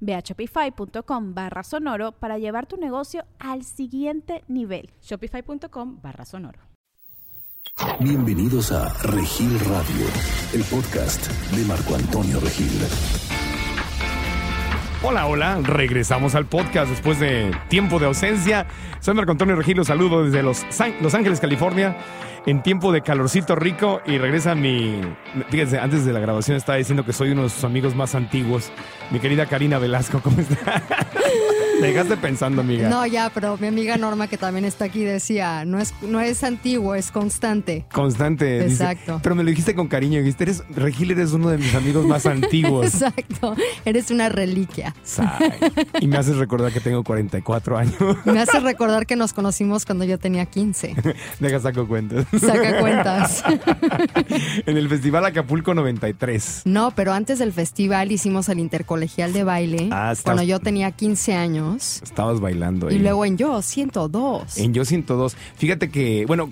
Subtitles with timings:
[0.00, 4.90] Ve a shopify.com barra sonoro para llevar tu negocio al siguiente nivel.
[5.02, 6.60] Shopify.com barra sonoro.
[8.00, 10.06] Bienvenidos a Regil Radio,
[10.52, 12.70] el podcast de Marco Antonio Regil.
[15.02, 18.66] Hola, hola, regresamos al podcast después de tiempo de ausencia.
[19.00, 20.64] Soy Marco Antonio Regil, los saludo desde Los,
[21.00, 21.96] Los Ángeles, California,
[22.46, 25.00] en tiempo de calorcito rico y regresa mi...
[25.50, 28.70] Fíjense, antes de la grabación estaba diciendo que soy uno de sus amigos más antiguos.
[29.10, 30.82] Mi querida Karina Velasco, ¿cómo está?
[31.80, 32.88] Me dejaste pensando, amiga.
[32.88, 36.42] No, ya, pero mi amiga Norma, que también está aquí, decía, no es, no es
[36.44, 37.84] antiguo, es constante.
[37.92, 38.64] Constante.
[38.64, 39.20] Exacto.
[39.22, 40.18] pero me lo dijiste con cariño.
[40.18, 42.86] Dijiste, eres, Regil, eres uno de mis amigos más antiguos.
[42.94, 43.54] Exacto.
[43.84, 44.94] Eres una reliquia.
[46.00, 47.94] Y me haces recordar que tengo 44 años.
[48.24, 50.94] Me haces recordar que nos conocimos cuando yo tenía 15.
[51.40, 52.26] Deja saco cuentas.
[52.38, 53.44] Saca cuentas.
[54.66, 56.62] en el Festival Acapulco 93.
[56.64, 59.88] No, pero antes del festival hicimos el intercolegial de baile.
[59.92, 61.67] Ah, cuando yo tenía 15 años.
[61.76, 62.90] Estabas bailando.
[62.90, 64.58] Y luego en Yo 102.
[64.58, 65.36] En Yo 102.
[65.56, 66.48] Fíjate que, bueno,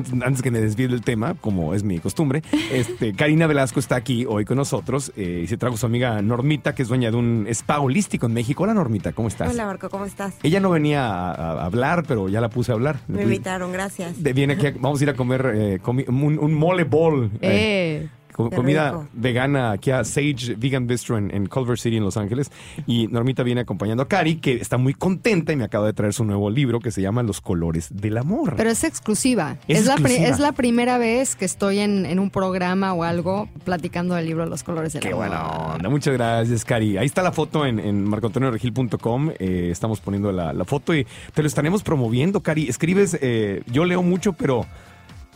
[0.00, 4.24] antes que me desvíe del tema, como es mi costumbre, este, Karina Velasco está aquí
[4.26, 7.46] hoy con nosotros eh, y se trajo su amiga Normita, que es dueña de un
[7.50, 8.64] spa holístico en México.
[8.64, 9.50] Hola Normita, ¿cómo estás?
[9.50, 10.34] Hola Marco, ¿cómo estás?
[10.42, 13.00] Ella no venía a, hablar, pero ya la puse a hablar.
[13.08, 14.22] Me invitaron, gracias.
[14.22, 17.30] viene aquí, vamos a ir a comer eh, un, mole ball.
[17.40, 22.50] Eh comida vegana aquí a Sage Vegan Bistro en, Culver City, en Los Ángeles.
[22.86, 26.12] Y Normita viene acompañando a Cari, que está muy contenta y me acaba de traer
[26.12, 28.54] su nuevo libro que se llama Los colores del amor.
[28.56, 29.56] Pero es exclusiva.
[29.68, 34.26] Es, La, es la primera vez que estoy en, un programa o algo platicando del
[34.26, 35.26] libro Los colores del amor.
[35.26, 35.90] Qué bueno.
[35.90, 36.98] Muchas gracias, Cari.
[36.98, 39.30] Ahí está la foto en, en marcoantonioregil.com.
[39.38, 42.68] Eh, estamos poniendo la, foto y te lo estaremos promoviendo, Cari.
[42.68, 44.66] Escribes, eh, yo leo mucho, pero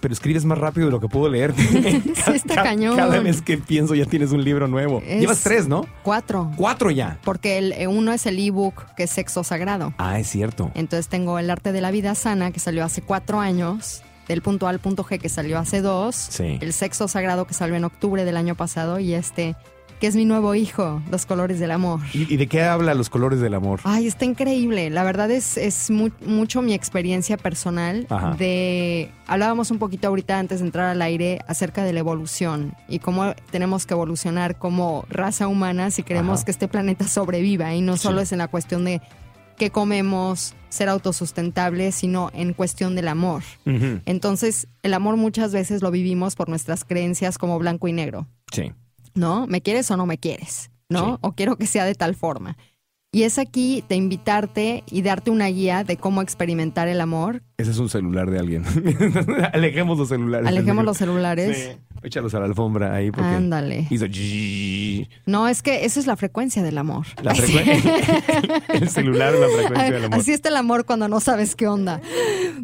[0.01, 1.55] pero escribes más rápido de lo que puedo leer.
[1.57, 2.97] sí, está cañón.
[2.97, 5.03] Cada vez que pienso ya tienes un libro nuevo.
[5.03, 5.87] Llevas tres, ¿no?
[6.03, 6.51] Cuatro.
[6.57, 7.19] Cuatro ya.
[7.25, 9.95] Porque el, eh, uno es el ebook que es Sexo Sagrado.
[9.99, 10.71] Ah, es cierto.
[10.75, 14.03] Entonces tengo El Arte de la Vida Sana que salió hace cuatro años.
[14.29, 16.15] Del punto A al punto G que salió hace dos.
[16.15, 16.59] Sí.
[16.61, 19.01] El Sexo Sagrado que salió en octubre del año pasado.
[19.01, 19.57] Y este
[20.01, 22.01] que es mi nuevo hijo, Los Colores del Amor.
[22.15, 23.81] ¿Y, de qué habla Los Colores del Amor?
[23.85, 24.89] Ay, está increíble.
[24.89, 28.07] La verdad es, es mucho mi experiencia personal
[28.39, 29.11] de...
[29.27, 33.35] Hablábamos un poquito ahorita antes de entrar al aire acerca de la evolución y cómo
[33.51, 38.23] tenemos que evolucionar como raza humana si queremos que este planeta sobreviva y no solo
[38.23, 39.03] es en la cuestión de
[39.59, 43.43] qué comemos, ser autosustentable, sino en cuestión del amor.
[44.07, 48.27] Entonces, el amor muchas veces lo vivimos por nuestras creencias como blanco y negro.
[48.51, 48.73] Sí.
[49.15, 49.47] ¿No?
[49.47, 50.71] ¿Me quieres o no me quieres?
[50.89, 51.19] ¿No?
[51.23, 52.57] O quiero que sea de tal forma.
[53.13, 57.43] Y es aquí de invitarte y darte una guía de cómo experimentar el amor.
[57.59, 58.65] Ese es un celular de alguien.
[59.53, 60.47] Alejemos los celulares.
[60.47, 61.57] Alejemos los celulares.
[61.57, 61.97] Sí.
[62.05, 63.89] Échalos a la alfombra ahí porque Ándale.
[63.91, 64.07] Hizo
[65.27, 67.07] No, es que esa es la frecuencia del amor.
[67.21, 67.33] La
[68.69, 70.21] el celular es la frecuencia del amor.
[70.21, 72.01] Así está el amor cuando no sabes qué onda.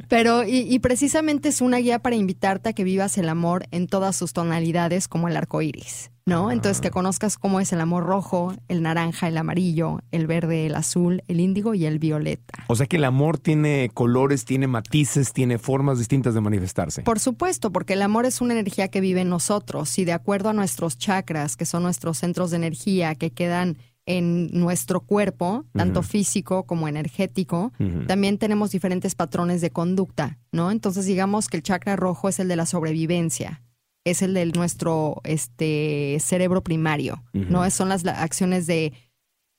[0.08, 3.88] Pero, y, y, precisamente es una guía para invitarte a que vivas el amor en
[3.88, 6.12] todas sus tonalidades, como el arco iris.
[6.26, 6.50] ¿No?
[6.50, 10.74] Entonces que conozcas cómo es el amor rojo, el naranja, el amarillo, el verde, el
[10.74, 12.64] azul, el índigo y el violeta.
[12.66, 17.02] O sea que el amor tiene colores, tiene matices, tiene formas distintas de manifestarse.
[17.02, 20.48] Por supuesto, porque el amor es una energía que vive en nosotros y de acuerdo
[20.48, 26.02] a nuestros chakras, que son nuestros centros de energía que quedan en nuestro cuerpo, tanto
[26.02, 27.72] físico como energético,
[28.06, 30.70] también tenemos diferentes patrones de conducta, ¿no?
[30.70, 33.62] Entonces digamos que el chakra rojo es el de la sobrevivencia,
[34.06, 37.68] es el de nuestro este, cerebro primario, ¿no?
[37.70, 38.92] Son las acciones de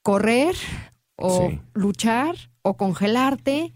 [0.04, 0.56] correr
[1.18, 3.76] o luchar o congelarte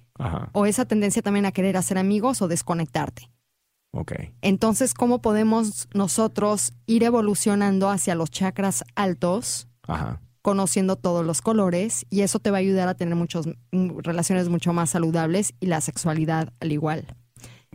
[0.53, 3.29] o esa tendencia también a querer hacer amigos o desconectarte.
[3.93, 4.31] Okay.
[4.41, 9.67] Entonces, ¿cómo podemos nosotros ir evolucionando hacia los chakras altos?
[10.41, 14.49] conociendo todos los colores y eso te va a ayudar a tener muchas mm, relaciones
[14.49, 17.05] mucho más saludables y la sexualidad al igual.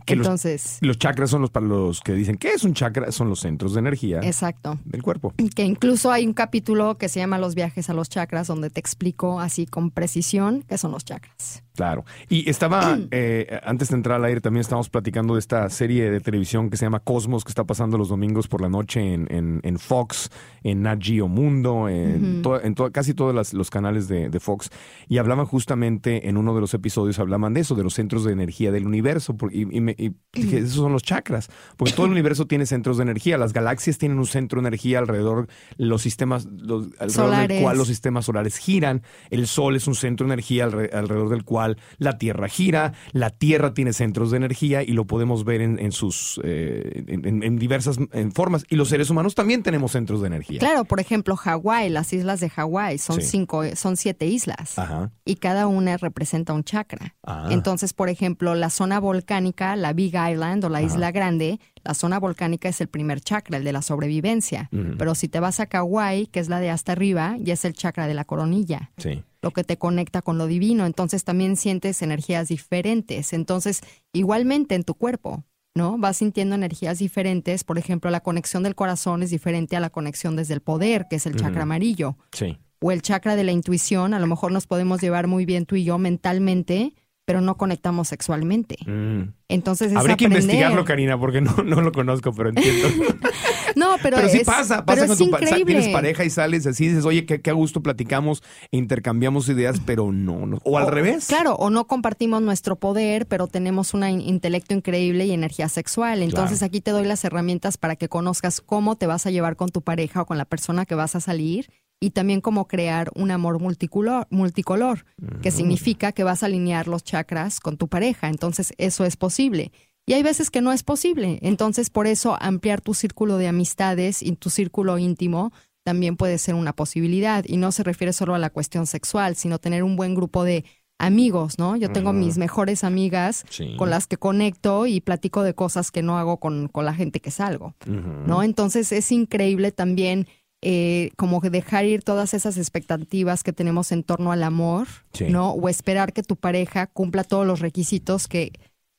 [0.07, 3.11] Que Entonces, Los chakras son los para los que dicen, ¿qué es un chakra?
[3.11, 4.79] Son los centros de energía exacto.
[4.85, 5.33] del cuerpo.
[5.53, 8.79] Que incluso hay un capítulo que se llama Los viajes a los chakras, donde te
[8.79, 11.61] explico así con precisión qué son los chakras.
[11.77, 12.03] Claro.
[12.27, 16.19] Y estaba, eh, antes de entrar al aire, también estábamos platicando de esta serie de
[16.19, 19.61] televisión que se llama Cosmos, que está pasando los domingos por la noche en, en-
[19.63, 20.29] en Fox,
[20.63, 24.69] en Nat Geo Mundo, en, to- en to- casi todos los canales de, de Fox.
[25.07, 28.33] Y hablaban justamente en uno de los episodios, hablaban de eso, de los centros de
[28.33, 29.37] energía del universo.
[29.37, 31.49] por- Y, y me- y dije, esos son los chakras.
[31.77, 33.37] Porque todo el universo tiene centros de energía.
[33.37, 35.47] Las galaxias tienen un centro de energía alrededor,
[35.77, 37.47] los sistemas, los, alrededor Solares.
[37.49, 39.03] del cual los sistemas solares giran.
[39.29, 41.66] El Sol es un centro de energía alre- alrededor del cual
[41.97, 42.93] la Tierra gira.
[43.11, 47.57] La Tierra tiene centros de energía y lo podemos ver en, en sus eh, en,
[47.59, 48.63] diversas en formas.
[48.69, 50.59] Y los seres humanos también tenemos centros de energía.
[50.59, 53.27] Claro, por ejemplo, Hawái, las islas de Hawái son Sí.
[53.27, 54.77] cinco, son siete islas.
[54.79, 55.11] Ajá.
[55.25, 57.15] y cada una representa un chakra.
[57.23, 57.47] Ah.
[57.51, 62.19] Entonces, por ejemplo, la zona volcánica, la Big Island o la Isla Grande, la zona
[62.19, 64.69] volcánica es el primer chakra, el de la sobrevivencia.
[64.97, 67.73] Pero si te vas a Kauai, que es la de hasta arriba, ya es el
[67.73, 69.23] chakra de la coronilla, Sí.
[69.47, 70.85] Lo que te conecta con lo divino.
[70.85, 73.31] Entonces también sientes energías diferentes.
[73.31, 73.79] Entonces,
[74.13, 75.43] igualmente en tu cuerpo.
[75.75, 75.95] ¿No?
[75.99, 77.63] Vas sintiendo energías diferentes.
[77.63, 81.17] Por ejemplo, la conexión del corazón es diferente a la conexión desde el poder, que
[81.17, 82.57] es el chakra amarillo Sí.
[82.81, 85.75] o el chakra de la intuición, a lo mejor nos podemos llevar muy bien tú
[85.75, 86.95] y yo mentalmente,
[87.27, 88.77] pero no conectamos sexualmente.
[88.85, 89.33] Mm.
[89.49, 92.87] Entonces es Habría que investigarlo, Karina, porque no, no lo conozco, pero entiendo.
[93.75, 95.73] No, pero, Pero, sí es- pasa, pero pasa con tu pa- sa- increíble.
[95.75, 98.41] tienes pareja y sales así, dices, oye, qué, qué gusto platicamos
[98.71, 100.57] e intercambiamos ideas, pero no, no.
[100.63, 101.27] O al revés.
[101.27, 106.23] Claro, o no compartimos nuestro poder, pero tenemos un intelecto increíble y energía sexual.
[106.23, 106.69] Entonces Claro.
[106.69, 109.83] aquí te doy las herramientas para que conozcas cómo te vas a llevar con tu
[109.83, 113.59] pareja o con la persona que vas a salir y también cómo crear un amor
[113.59, 115.05] multicolor, multicolor
[115.41, 118.27] que significa que vas a alinear los chakras con tu pareja.
[118.29, 119.71] Entonces eso es posible.
[120.05, 121.39] Y hay veces que no es posible.
[121.41, 125.51] Entonces por eso ampliar tu círculo de amistades y tu círculo íntimo
[125.83, 127.43] también puede ser una posibilidad.
[127.47, 130.65] Y no se refiere solo a la cuestión sexual, sino tener un buen grupo de
[130.99, 131.75] amigos, ¿no?
[131.77, 133.75] Yo tengo mis mejores amigas Sí.
[133.77, 137.19] con las que conecto y platico de cosas que no hago con, con la gente
[137.19, 138.43] que salgo, ¿no?
[138.43, 140.27] Entonces es increíble también
[140.61, 145.25] eh, como que dejar ir todas esas expectativas que tenemos en torno al amor, Sí.
[145.29, 145.51] ¿no?
[145.51, 148.51] O esperar que tu pareja cumpla todos los requisitos que,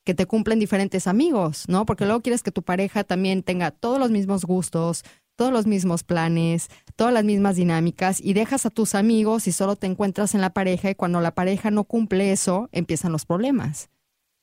[0.05, 1.85] que te cumplen diferentes amigos, ¿no?
[1.85, 5.03] Porque luego quieres que tu pareja también tenga todos los mismos gustos,
[5.35, 9.75] todos los mismos planes, todas las mismas dinámicas y dejas a tus amigos y solo
[9.77, 13.89] te encuentras en la pareja y cuando la pareja no cumple eso, empiezan los problemas.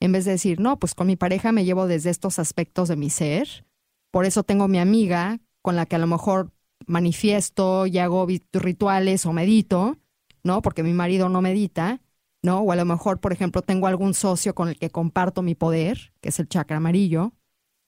[0.00, 2.96] En vez de decir, no, pues con mi pareja me llevo desde estos aspectos de
[2.96, 3.66] mi ser,
[4.10, 6.52] por eso tengo mi amiga con la que a lo mejor
[6.86, 9.96] manifiesto y hago rituales o medito,
[10.44, 10.62] ¿no?
[10.62, 12.00] Porque mi marido no medita,
[12.42, 12.60] ¿no?
[12.60, 16.12] O a lo mejor, por ejemplo, tengo algún socio con el que comparto mi poder,
[16.20, 17.32] que es el chakra amarillo,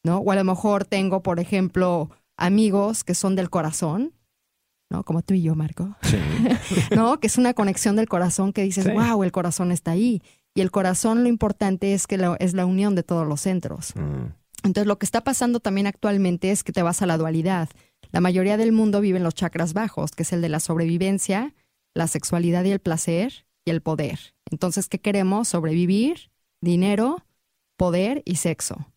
[0.05, 0.19] ¿no?
[0.19, 4.15] O a lo mejor tengo, por ejemplo, amigos que son del corazón,
[4.91, 5.05] ¿no?
[5.05, 6.17] Como tú y yo, Marco, Sí.
[6.97, 7.21] ¿no?
[7.21, 8.91] Que es una conexión del corazón que dices, Sí.
[8.91, 10.23] wow, el corazón está ahí.
[10.55, 13.95] Y el corazón lo importante es que lo- es la unión de todos los centros.
[13.95, 14.33] Mm.
[14.65, 17.69] Entonces, lo que está pasando también actualmente es que te vas a la dualidad.
[18.11, 21.55] La mayoría del mundo vive en los chakras bajos, que es el de la sobrevivencia,
[21.95, 24.35] la sexualidad y el placer y el poder.
[24.51, 25.49] Entonces, ¿qué queremos?
[25.49, 27.25] Sobrevivir, dinero,
[27.77, 28.93] poder y sexo.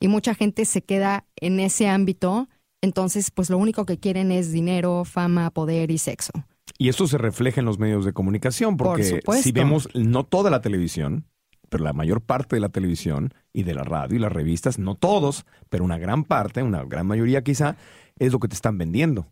[0.00, 2.48] Y mucha gente se queda en ese ámbito,
[2.80, 6.32] entonces, pues lo único que quieren es dinero, fama, poder y sexo.
[6.78, 10.50] Y esto se refleja en los medios de comunicación, Por porque si vemos no toda
[10.50, 11.26] la televisión,
[11.68, 14.94] pero la mayor parte de la televisión y de la radio y las revistas, no
[14.94, 17.76] todos, pero una gran parte, una gran mayoría quizá,
[18.20, 19.26] es lo que te están vendiendo.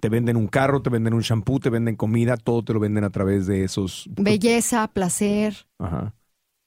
[0.00, 3.04] Te venden un carro, te venden un shampoo, te venden comida, todo te lo venden
[3.04, 4.08] a través de esos...
[4.16, 6.14] Belleza, placer, Ajá.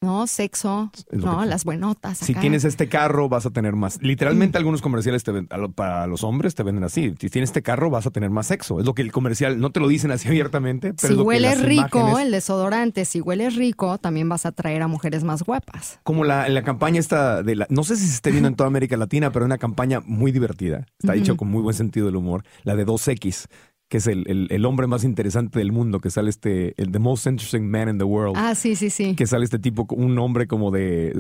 [0.06, 0.28] ¿No?
[0.28, 1.40] Sexo, ¿no?
[1.42, 2.20] que- Las buenotas.
[2.20, 2.42] Si acá.
[2.42, 4.00] tienes este carro, vas a tener más.
[4.02, 7.14] Literalmente, algunos comerciales te ven- para los hombres te venden así.
[7.20, 8.80] Si tienes este carro, vas a tener más sexo.
[8.80, 10.94] Es lo que el comercial no te lo dicen así abiertamente.
[10.94, 14.30] Pero si es lo que hueles las rico, imágenes- el desodorante, si hueles rico, también
[14.30, 16.00] vas a atraer a mujeres más guapas.
[16.04, 17.68] Como la, la campaña esta de la.
[17.70, 20.86] No sé si se esté viendo en toda América Latina, pero una campaña muy divertida.
[21.00, 22.44] Está hecho con muy buen sentido del humor.
[22.64, 23.48] La de 2X,
[23.96, 26.74] que es el, el- el hombre más interesante del mundo, que sale este.
[26.82, 28.36] El The Most Interesting Man in the World.
[28.38, 29.16] Ah, sí, sí, sí.
[29.16, 31.14] Que sale este tipo, un hombre como de.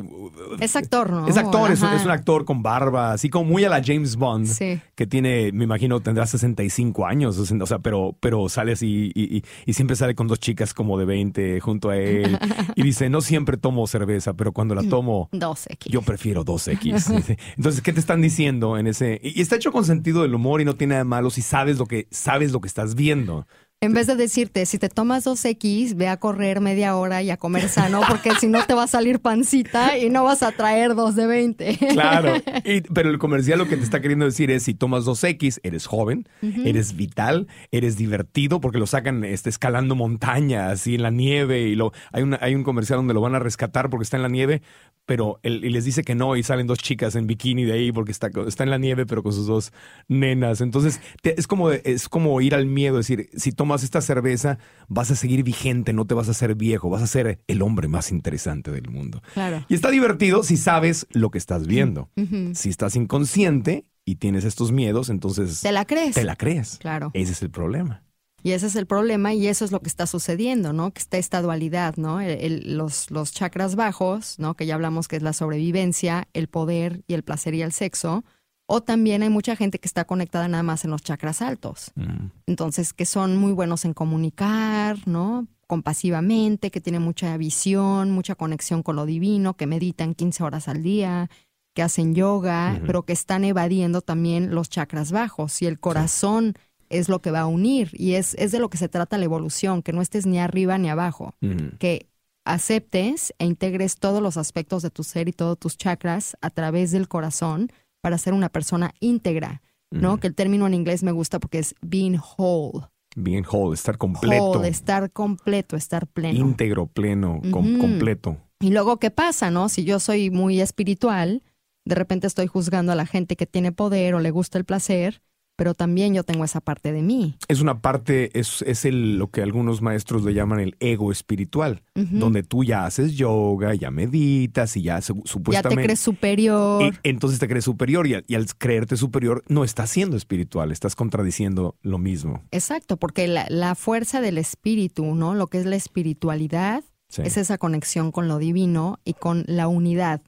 [0.59, 1.25] Es actor, ¿no?
[1.27, 1.95] Es actor, es, un- Ajá.
[1.95, 4.47] es un actor con barba, así como muy a la James Bond.
[4.47, 4.81] Sí.
[4.95, 9.43] Que tiene, me imagino, tendrá 65 años, o sea, pero, pero sale así y, y-
[9.65, 12.37] y siempre sale con dos chicas como de 20 junto a él.
[12.75, 15.89] Y dice, no siempre tomo cerveza, pero cuando la tomo, 12X.
[15.89, 16.93] yo prefiero 2X.
[16.93, 17.37] Dice.
[17.55, 19.21] Entonces, ¿qué te están diciendo en ese?
[19.23, 21.41] Y y está hecho con sentido del humor y no tiene nada de malo si
[21.41, 23.47] sabes lo que, sabes lo estás viendo.
[23.85, 27.37] En vez de decirte, si te tomas 2X, ve a correr media hora y a
[27.37, 30.95] comer sano, porque si no te va a salir pancita y no vas a traer
[30.95, 31.77] 2 de 20.
[31.91, 32.33] Claro,
[32.65, 35.85] y- pero el comercial lo que te está queriendo decir es, si tomas 2X, eres
[35.85, 41.61] joven, eres vital, eres divertido, porque lo sacan este, escalando montañas, así en la nieve,
[41.63, 44.23] y lo, hay, una, hay un comercial donde lo van a rescatar porque está en
[44.23, 44.61] la nieve,
[45.05, 47.91] pero él, y les dice que no, y salen dos chicas en bikini de ahí
[47.91, 49.71] porque está, está en la nieve, pero con sus dos
[50.07, 50.61] nenas.
[50.61, 54.57] Entonces, te- es, como, es como ir al miedo, es decir, si tomas esta cerveza,
[54.87, 57.87] vas a seguir vigente, no te vas a hacer viejo, vas a ser el hombre
[57.87, 59.21] más interesante del mundo.
[59.33, 59.65] Claro.
[59.69, 62.09] Y está divertido si sabes lo que estás viendo.
[62.53, 66.15] Si estás inconsciente y tienes estos miedos, entonces ¿Te la crees?
[66.15, 66.77] te la crees.
[66.79, 67.11] Claro.
[67.13, 68.03] Ese es el problema.
[68.43, 70.91] Y ese es el problema y eso es lo que está sucediendo, ¿no?
[70.91, 72.21] Que está esta dualidad, ¿no?
[72.21, 74.53] El- el- los, los chakras bajos, ¿no?
[74.53, 78.23] Que ya hablamos que es la sobrevivencia, el poder y el placer y el sexo.
[78.67, 81.91] O también hay mucha gente que está conectada nada más en los chakras altos.
[81.95, 82.27] Mm.
[82.47, 85.47] Entonces, que son muy buenos en comunicar, ¿no?
[85.67, 90.81] Compasivamente, que tienen mucha visión, mucha conexión con lo divino, que meditan 15 horas al
[90.81, 91.29] día,
[91.75, 95.61] que hacen yoga, pero que están evadiendo también los chakras bajos.
[95.61, 96.53] Y el corazón
[96.89, 97.89] es lo que va a unir.
[97.93, 100.77] Y es, es de lo que se trata la evolución, que no estés ni arriba
[100.77, 101.35] ni abajo.
[101.41, 101.77] Mm.
[101.77, 102.09] Que
[102.45, 106.91] aceptes e integres todos los aspectos de tu ser y todos tus chakras a través
[106.91, 107.71] del corazón
[108.05, 109.63] para ser una persona íntegra.
[109.89, 110.19] ¿no?
[110.19, 112.85] Que el término en inglés me gusta porque es being whole.
[113.15, 116.37] Bien whole, estar completo, Whole, estar completo, estar pleno.
[116.37, 118.37] íntegro, pleno, com- completo.
[118.59, 119.69] Y luego, ¿qué pasa, no?
[119.69, 121.41] Si yo soy muy espiritual,
[121.83, 125.23] de repente estoy juzgando a la gente que tiene poder o le gusta el placer,
[125.55, 127.37] pero también yo tengo esa parte de mí.
[127.47, 131.81] Es una parte, es, es el, lo que algunos maestros le llaman el ego espiritual,
[131.95, 135.83] donde tú ya haces yoga, ya meditas y ya su- Ya te supuestamente...
[135.83, 136.93] crees superior.
[137.03, 140.95] Entonces te crees superior y al, y al creerte superior no estás siendo espiritual, estás
[140.95, 142.43] contradiciendo lo mismo.
[142.51, 145.35] Exacto, porque la, la fuerza del espíritu, ¿no?
[145.35, 147.21] Lo que es la espiritualidad, Sí.
[147.23, 150.21] es esa conexión con lo divino y con la unidad,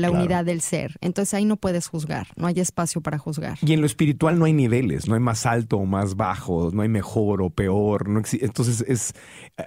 [0.00, 0.24] la Claro.
[0.24, 0.96] unidad del ser.
[1.00, 3.58] Entonces ahí no puedes juzgar, no hay espacio para juzgar.
[3.62, 6.82] Y en lo espiritual no hay niveles, no hay más alto o más bajo, no
[6.82, 8.08] hay mejor o peor.
[8.08, 9.12] No Entonces es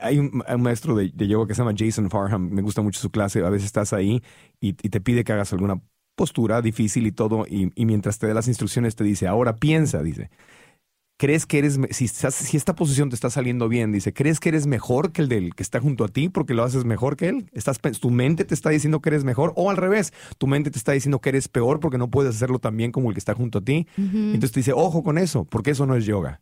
[0.01, 2.81] hay un, hay un maestro de, de yoga que se llama Jason Farham, me gusta
[2.81, 3.43] mucho su clase.
[3.45, 4.21] A veces estás ahí
[4.59, 5.81] y, y te pide que hagas alguna
[6.15, 10.03] postura difícil y todo, y, y mientras te da las instrucciones te dice, ahora piensa,
[10.03, 10.29] dice.
[11.17, 14.49] ¿Crees que eres, si, estás- si esta posición te está saliendo bien, dice, ¿crees que
[14.49, 17.29] eres mejor que el del que está junto a ti porque lo haces mejor que
[17.29, 17.49] él?
[17.53, 20.77] Estás, tu mente te está diciendo que eres mejor o al revés, tu mente te
[20.77, 23.35] está diciendo que eres peor porque no puedes hacerlo tan bien como el que está
[23.35, 23.87] junto a ti.
[23.97, 26.41] Entonces te dice, ojo con eso, porque eso no es yoga.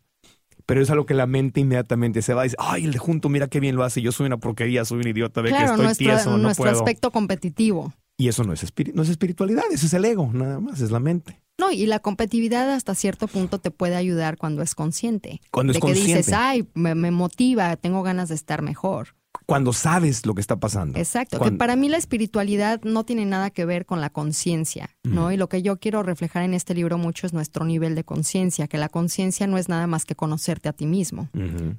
[0.66, 3.28] Pero es algo que la mente inmediatamente se va y dice, ay, el de junto,
[3.30, 5.72] mira qué bien lo hace, yo soy una porquería, soy un idiota, ve que Claro,
[5.72, 6.78] estoy nuestro, tieso, no nuestro puedo.
[6.80, 7.94] aspecto competitivo.
[8.18, 11.00] Y eso no es, no es espiritualidad, eso es el ego, nada más, es la
[11.00, 11.42] mente.
[11.62, 15.41] No, y la competitividad hasta cierto punto te puede ayudar cuando es consciente.
[15.51, 19.10] Cuando es de que dices, ay, me, me motiva, tengo ganas de estar mejor.
[19.51, 20.98] Cuando sabes lo que está pasando.
[20.98, 25.31] Exacto, que para mí la espiritualidad no tiene nada que ver con la conciencia, ¿no?
[25.31, 28.67] Y lo que yo quiero reflejar en este libro mucho es nuestro nivel de conciencia,
[28.67, 31.29] que la conciencia no es nada más que conocerte a ti mismo.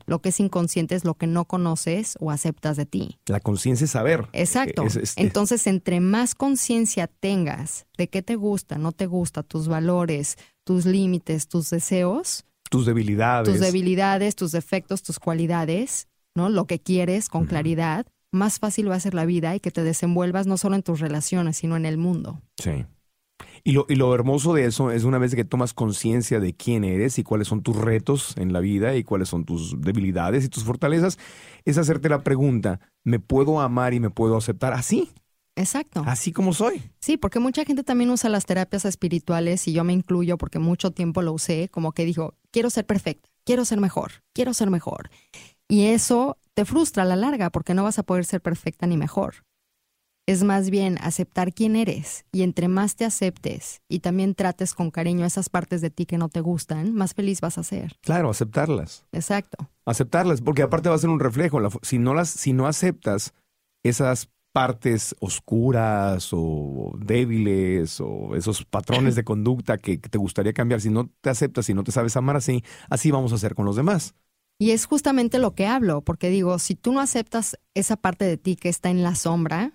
[0.07, 3.19] Lo que es inconsciente es lo que no conoces o aceptas de ti.
[3.27, 4.27] La conciencia es saber.
[4.33, 4.85] Exacto.
[4.85, 9.69] Es- es- Entonces, entre más conciencia tengas de qué te gusta, no te gusta, tus
[9.69, 13.49] valores, tus límites, tus deseos, tus debilidades.
[13.51, 16.49] tus debilidades, tus defectos, tus cualidades, ¿no?
[16.49, 19.83] Lo que quieres con claridad, más fácil va a ser la vida y que te
[19.83, 22.41] desenvuelvas no solo en tus relaciones, sino en el mundo.
[22.57, 22.87] Sí.
[23.65, 26.83] Y lo, y lo hermoso de eso es una vez que tomas conciencia de quién
[26.83, 30.49] eres y cuáles son tus retos en la vida y cuáles son tus debilidades y
[30.49, 31.19] tus fortalezas,
[31.65, 35.11] es hacerte la pregunta, ¿me puedo amar y me puedo aceptar así?
[35.55, 36.03] Exacto.
[36.07, 36.83] Así como soy.
[37.01, 40.93] Sí, porque mucha gente también usa las terapias espirituales y yo me incluyo porque mucho
[40.93, 45.11] tiempo lo usé, como que dijo, quiero ser perfecta, quiero ser mejor, quiero ser mejor.
[45.73, 48.99] Y eso te frustra a la larga porque no vas a poder ser perfecta ni
[48.99, 49.37] mejor.
[50.27, 54.91] Es más bien aceptar quién eres y entre más te aceptes y también trates con
[54.91, 57.97] cariño esas partes de ti que no te gustan, más feliz vas a ser.
[58.03, 59.07] Claro, aceptarlas.
[59.13, 59.71] Exacto.
[59.87, 61.59] Aceptarlas, porque aparte va a ser un reflejo.
[61.81, 63.33] Si, no las, si no aceptas
[63.83, 70.83] esas partes oscuras o débiles o esos patrones de conducta que, que te gustaría cambiar,
[70.83, 73.65] si no te aceptas, si no te sabes amar así, así vamos a hacer con
[73.65, 74.15] los demás.
[74.63, 78.37] Y es justamente lo que hablo, porque digo, si tú no aceptas esa parte de
[78.37, 79.73] ti que está en la sombra.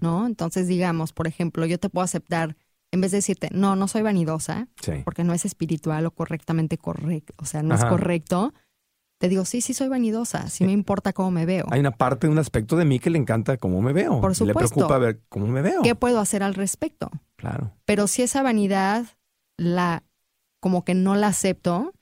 [0.00, 0.26] ¿no?
[0.26, 2.56] Entonces, digamos, por ejemplo, yo te puedo aceptar,
[2.90, 4.92] en vez de decirte, no, no soy vanidosa, Sí.
[5.04, 7.84] porque no es espiritual o correctamente correcto, o sea, no Ajá.
[7.84, 8.52] es correcto,
[9.20, 11.66] te digo, sí, sí soy vanidosa, sí me importa cómo me veo.
[11.70, 14.20] Hay una parte, un aspecto de mí que le encanta cómo me veo.
[14.20, 14.74] Por Le supuesto.
[14.74, 15.82] preocupa ver cómo me veo.
[15.82, 17.08] ¿Qué puedo hacer al respecto?
[17.36, 17.70] Claro.
[17.84, 19.06] Pero si esa vanidad
[19.56, 20.02] la
[20.58, 21.92] como que no la acepto,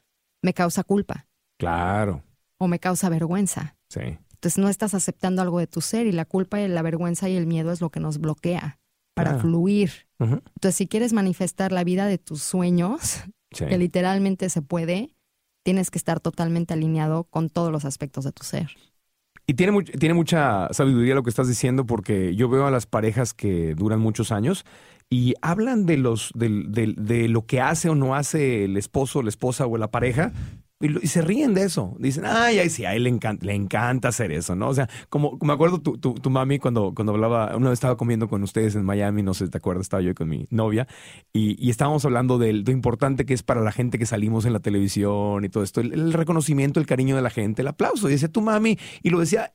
[0.40, 1.26] me causa culpa.
[1.60, 2.22] Claro.
[2.58, 3.76] o me causa vergüenza.
[3.88, 4.00] Sí.
[4.34, 7.36] Entonces no estás aceptando algo de tu ser y la culpa y la vergüenza y
[7.36, 8.78] el miedo es lo que nos bloquea
[9.14, 9.38] para Ah.
[9.38, 9.90] fluir.
[10.18, 13.00] Entonces si quieres manifestar la vida de tus sueños,
[13.52, 13.66] Sí.
[13.66, 15.10] que literalmente se puede,
[15.64, 18.70] tienes que estar totalmente alineado con todos los aspectos de tu ser.
[19.46, 23.34] Y tiene, tiene mucha sabiduría lo que estás diciendo porque yo veo a las parejas
[23.34, 24.64] que duran muchos años
[25.10, 29.28] y hablan de, los, del- de lo que hace o no hace el esposo, la
[29.30, 30.32] esposa o la pareja
[30.80, 31.94] y, se ríen de eso.
[31.98, 34.68] Dicen, ay, ay, sí, a él le encanta, le encanta hacer eso, ¿no?
[34.68, 37.96] O sea, como me acuerdo tu, tu, tu mami cuando, cuando hablaba, una vez estaba
[37.96, 40.86] comiendo con ustedes en Miami, no sé si te acuerdas, estaba yo con mi novia
[41.32, 44.52] y, y estábamos hablando de lo importante que es para la gente que salimos en
[44.52, 48.08] la televisión y todo esto, el, reconocimiento, el cariño de la gente, el aplauso.
[48.08, 49.54] Y decía tu mami, y lo decía,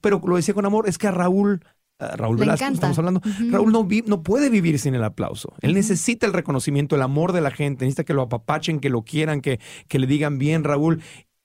[0.00, 1.64] pero lo decía con amor, es que a Raúl,
[1.98, 2.90] Raúl Le Velasco, encanta.
[2.90, 3.20] estamos hablando.
[3.50, 5.52] Raúl no, vi- no puede vivir sin el aplauso.
[5.60, 9.02] Él necesita el reconocimiento, el amor de la gente, necesita que lo apapachen, que lo
[9.02, 11.02] quieran, que, que le digan bien, Raúl.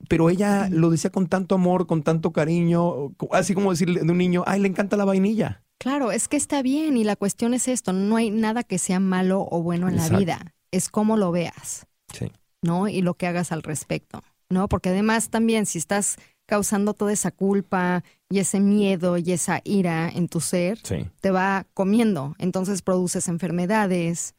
[0.10, 4.18] Pero ella lo decía con tanto amor, con tanto cariño, así como decirle de un
[4.18, 5.64] niño, ay, le encanta la vainilla.
[5.80, 9.00] Claro, es que está bien y la cuestión es esto, no hay nada que sea
[9.00, 10.14] malo o bueno en Exacto.
[10.14, 12.32] la vida, es cómo lo veas, Sí.
[12.62, 12.88] ¿no?
[12.88, 14.68] Y lo que hagas al respecto, ¿no?
[14.70, 20.10] Porque además también si estás causando toda esa culpa y ese miedo y esa ira
[20.10, 21.08] en tu ser, Sí.
[21.22, 24.36] te va comiendo, entonces produces enfermedades,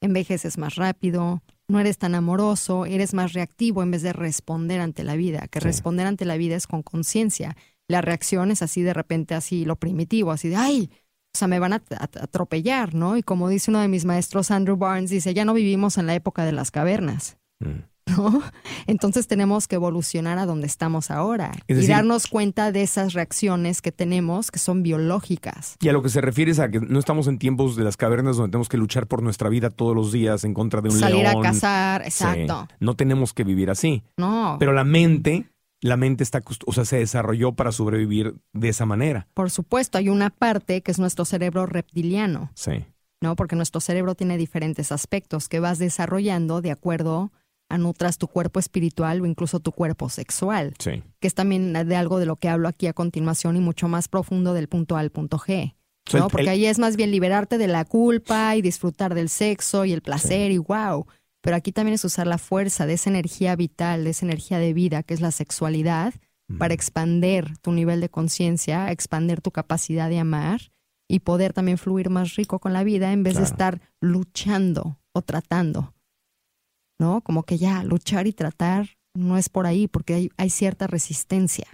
[0.00, 5.02] envejeces más rápido, no eres tan amoroso, eres más reactivo en vez de responder ante
[5.04, 5.64] la vida, que Sí.
[5.66, 7.56] responder ante la vida es con conciencia.
[7.88, 10.90] La reacción es así de repente, así lo primitivo, así de, ay,
[11.34, 13.16] o sea, me van a atropellar, ¿no?
[13.16, 16.14] Y como dice uno de mis maestros, Andrew Barnes, dice, ya no vivimos en la
[16.14, 17.36] época de las cavernas.
[17.60, 17.80] Mm.
[18.16, 18.42] ¿no?
[18.86, 23.82] Entonces tenemos que evolucionar a donde estamos ahora Es y darnos cuenta de esas reacciones
[23.82, 25.76] que tenemos que son biológicas.
[25.80, 27.96] Y a lo que se refiere es a que no estamos en tiempos de las
[27.96, 30.98] cavernas donde tenemos que luchar por nuestra vida todos los días en contra de un
[30.98, 31.38] Salir león.
[31.38, 32.06] a cazar, Sí.
[32.08, 32.68] exacto.
[32.80, 34.02] No tenemos que vivir así.
[34.16, 35.48] No, Pero la mente,
[35.80, 39.26] la mente está, o sea, se desarrolló para sobrevivir de esa manera.
[39.34, 42.84] por supuesto, hay una parte que es nuestro cerebro reptiliano, Sí.
[43.20, 43.36] ¿no?
[43.36, 47.32] Porque nuestro cerebro tiene diferentes aspectos que vas desarrollando de acuerdo
[47.76, 51.02] nutras tu cuerpo espiritual o incluso tu cuerpo sexual, Sí.
[51.20, 54.08] que es también de algo de lo que hablo aquí a continuación y mucho más
[54.08, 55.74] profundo del punto A al punto G.
[56.14, 56.18] ¿no?
[56.24, 59.84] el- Porque el- ahí es más bien liberarte de la culpa y disfrutar del sexo
[59.84, 61.04] y el placer y wow.
[61.42, 64.72] Pero aquí también es usar la fuerza de esa energía vital, de esa energía de
[64.72, 66.14] vida que es la sexualidad,
[66.58, 70.72] para expander tu nivel de conciencia, expander tu capacidad de amar
[71.06, 75.20] y poder también fluir más rico con la vida en vez de estar luchando o
[75.20, 75.92] tratando.
[76.98, 77.20] ¿No?
[77.20, 81.66] Como que ya luchar y tratar no es por ahí porque hay, hay cierta resistencia.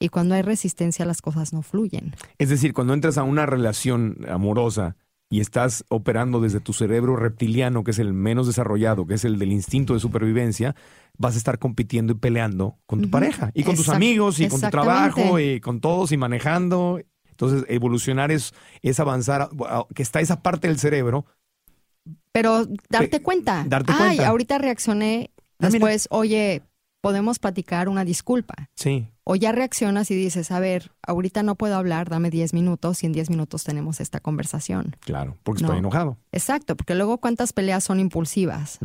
[0.00, 2.14] Y cuando hay resistencia las cosas no fluyen.
[2.38, 4.96] Es decir, cuando entras a una relación amorosa
[5.30, 9.38] y estás operando desde tu cerebro reptiliano, que es el menos desarrollado, que es el
[9.38, 10.74] del instinto de supervivencia,
[11.18, 14.60] vas a estar compitiendo y peleando con tu pareja y con tus amigos y con
[14.60, 17.00] tu trabajo y con todos y manejando.
[17.30, 19.48] Entonces, evolucionar es, es avanzar, a-
[19.78, 21.26] a- que está esa parte del cerebro.
[22.32, 23.64] Pero darte Pe- cuenta.
[23.68, 24.28] darte Ay, cuenta.
[24.28, 25.30] ahorita reaccioné.
[25.36, 25.70] Ah, mira.
[25.70, 26.62] Después, oye,
[27.02, 28.70] podemos platicar una disculpa.
[28.74, 33.02] Sí, O ya reaccionas y dices, a ver, ahorita no puedo hablar, dame 10 minutos
[33.02, 34.96] y en 10 minutos tenemos esta conversación.
[35.00, 35.68] claro, porque No.
[35.68, 36.16] estoy enojado.
[36.32, 38.78] Exacto, porque luego cuántas peleas son impulsivas.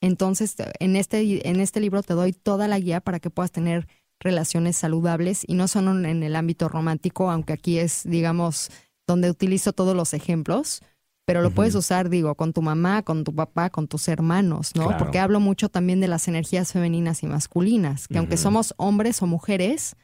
[0.00, 3.88] Entonces, en este, en este libro te doy toda la guía para que puedas tener
[4.20, 8.70] relaciones saludables y no solo en el ámbito romántico, aunque aquí es, digamos,
[9.06, 10.82] donde utilizo todos los ejemplos,
[11.26, 14.86] pero lo puedes usar, digo, con tu mamá, con tu papá, con tus hermanos, ¿no?
[14.86, 14.98] Claro.
[14.98, 19.26] Porque hablo mucho también de las energías femeninas y masculinas, que aunque somos hombres o
[19.26, 19.96] mujeres,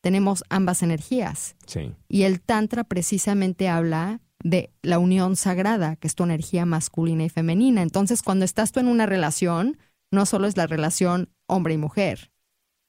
[0.00, 1.56] tenemos ambas energías.
[1.66, 7.24] Sí, Y el Tantra precisamente habla de la unión sagrada, que es tu energía masculina
[7.24, 7.82] y femenina.
[7.82, 9.76] Entonces, cuando estás tú en una relación,
[10.12, 12.30] no solo es la relación hombre y mujer,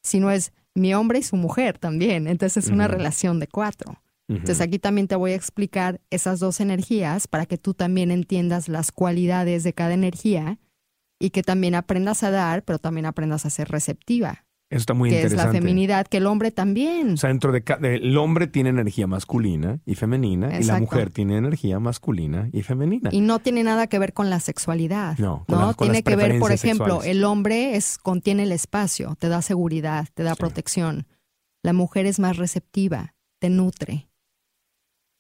[0.04, 2.28] sino es mi hombre y su mujer también.
[2.28, 4.00] Entonces, es una relación de cuatro.
[4.32, 8.70] Entonces, aquí también te voy a explicar esas dos energías para que tú también entiendas
[8.70, 10.60] las cualidades de cada energía
[11.20, 15.10] y que también aprendas a dar, pero también aprendas a ser receptiva, Eso está muy
[15.10, 15.54] que es interesante.
[15.58, 17.14] la feminidad, que el hombre también.
[17.14, 21.38] O sea, dentro de, el hombre tiene energía masculina y femenina y la mujer tiene
[21.38, 23.10] energía masculina y femenina.
[23.14, 25.18] Y no tiene nada que ver con la sexualidad.
[25.20, 27.12] No, con No, las- con tiene las que ver, por ejemplo, sexuales.
[27.18, 30.40] el hombre es contiene el espacio, te da seguridad, te da Sí.
[30.40, 31.06] protección.
[31.64, 34.08] La mujer es más receptiva, te nutre.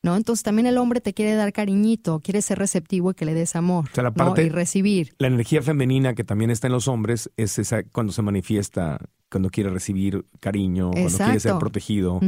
[0.03, 0.15] ¿No?
[0.15, 3.55] Entonces también el hombre te quiere dar cariñito, quiere ser receptivo y que le des
[3.55, 3.85] amor.
[3.91, 4.15] O sea, la ¿no?
[4.15, 5.13] parte- Y recibir.
[5.19, 8.97] La energía femenina que también está en los hombres es esa cuando se manifiesta,
[9.29, 12.19] cuando quiere recibir cariño, cuando quiere ser protegido.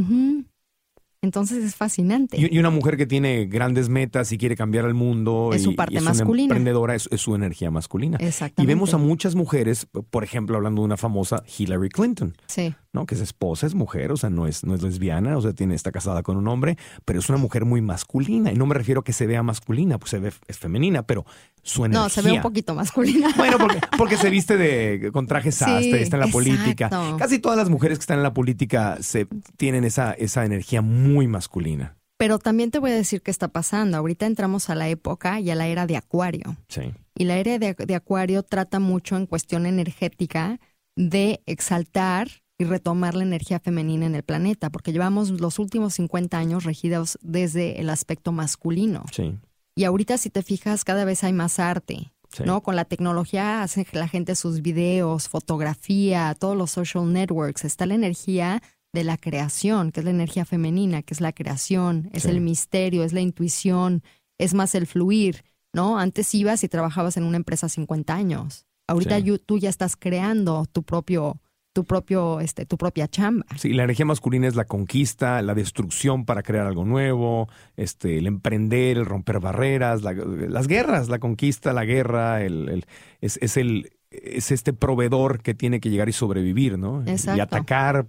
[1.22, 2.38] Entonces es fascinante.
[2.38, 5.64] Y, y una mujer que tiene grandes metas y quiere cambiar el mundo Es y,
[5.64, 6.48] su parte y es masculina.
[6.48, 8.18] una emprendedora, es, es su energía masculina.
[8.20, 8.62] Exactamente.
[8.64, 12.36] Y vemos a muchas mujeres, por ejemplo, hablando de una famosa Hillary Clinton.
[12.48, 12.76] Sí.
[12.94, 13.08] ¿No?
[13.08, 15.74] Que es esposa, es mujer, o sea, no es, no es lesbiana, o sea, tiene,
[15.74, 18.52] está casada con un hombre, pero es una mujer muy masculina.
[18.52, 21.26] Y no me refiero a que se vea masculina, pues se ve, es femenina, pero
[21.64, 22.04] su energía.
[22.04, 23.34] No, se ve un poquito masculina.
[23.36, 26.90] Bueno, porque, porque se viste de, con traje sastre, está en la política.
[27.18, 29.28] Casi todas las mujeres que están en la política se,
[29.58, 31.98] tienen esa, esa energía muy masculina.
[32.18, 33.98] Pero también te voy a decir qué está pasando.
[33.98, 36.56] Ahorita entramos a la época y a la era de Acuario.
[36.68, 36.94] Sí.
[37.16, 40.60] Y la era de, de Acuario trata mucho en cuestión energética
[40.96, 46.38] de exaltar y retomar la energía femenina en el planeta, porque llevamos los últimos 50
[46.38, 49.04] años regidos desde el aspecto masculino.
[49.12, 49.38] Sí.
[49.76, 52.12] Y ahorita si te fijas, cada vez hay más arte.
[52.30, 52.44] Sí.
[52.48, 52.64] ¿no?
[52.64, 57.64] Con la tecnología hace la gente sus videos, fotografía, todos los social networks.
[57.64, 62.10] Está la energía de la creación, que es la energía femenina, que es la creación,
[62.12, 62.30] es Sí.
[62.30, 64.04] el misterio, es la intuición,
[64.40, 65.98] es más el fluir, ¿no?
[66.00, 68.66] Antes ibas y trabajabas en una empresa 50 años.
[68.88, 69.40] Ahorita Sí.
[69.46, 71.40] tú ya estás creando tu propio,
[71.74, 73.46] tu propio, este, tu propia chamba.
[73.58, 78.28] Sí, la energía masculina es la conquista, la destrucción para crear algo nuevo, este, el
[78.28, 82.86] emprender, el romper barreras, la- las guerras, la conquista, la guerra, el, el-
[83.22, 87.04] es, es el es este proveedor que tiene que llegar y sobrevivir, ¿no?
[87.36, 88.06] Y atacar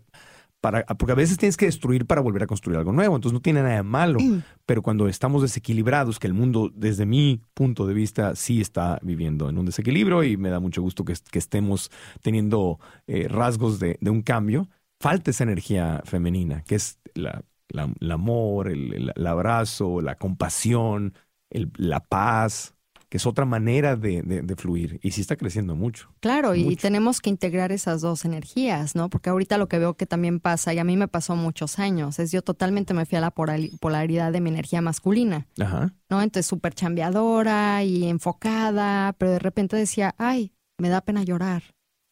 [0.65, 3.43] para, porque a veces tienes que destruir para volver a construir algo nuevo, entonces no
[3.43, 4.19] tiene nada de malo,
[4.65, 9.51] pero cuando estamos desequilibrados, que el mundo desde mi punto de vista sí está viviendo
[9.51, 11.91] en un desequilibrio y me da mucho gusto que, que estemos
[12.23, 14.67] teniendo eh, rasgos de, de un cambio,
[14.99, 20.15] falta esa energía femenina, que es la, la- el amor, el, el- el abrazo, la
[20.17, 21.13] compasión,
[21.51, 22.74] el- la paz,
[23.15, 26.13] que es otra manera de, de- de fluir y sí está creciendo mucho.
[26.19, 29.09] Claro, y tenemos que integrar esas dos energías, ¿no?
[29.09, 32.19] Porque ahorita lo que veo que también pasa, y a mí me pasó muchos años,
[32.19, 35.95] es yo totalmente me fui a la polaridad de mi energía masculina, Ajá.
[36.11, 36.23] ¿no?
[36.23, 41.63] Entonces súper chambeadora y enfocada, pero de repente decía, ay, me da pena llorar,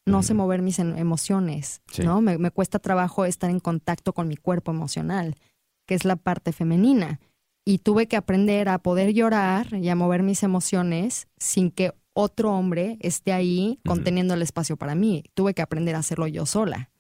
[0.06, 2.02] no sé mover mis emociones, Sí.
[2.04, 2.20] ¿no?
[2.20, 5.34] Me, me cuesta trabajo estar en contacto con mi cuerpo emocional,
[5.84, 7.18] que es la parte femenina.
[7.64, 12.53] Y tuve que aprender a poder llorar y a mover mis emociones sin que otro
[12.53, 15.25] hombre esté ahí conteniendo el espacio para mí.
[15.35, 16.91] Tuve que aprender a hacerlo yo sola.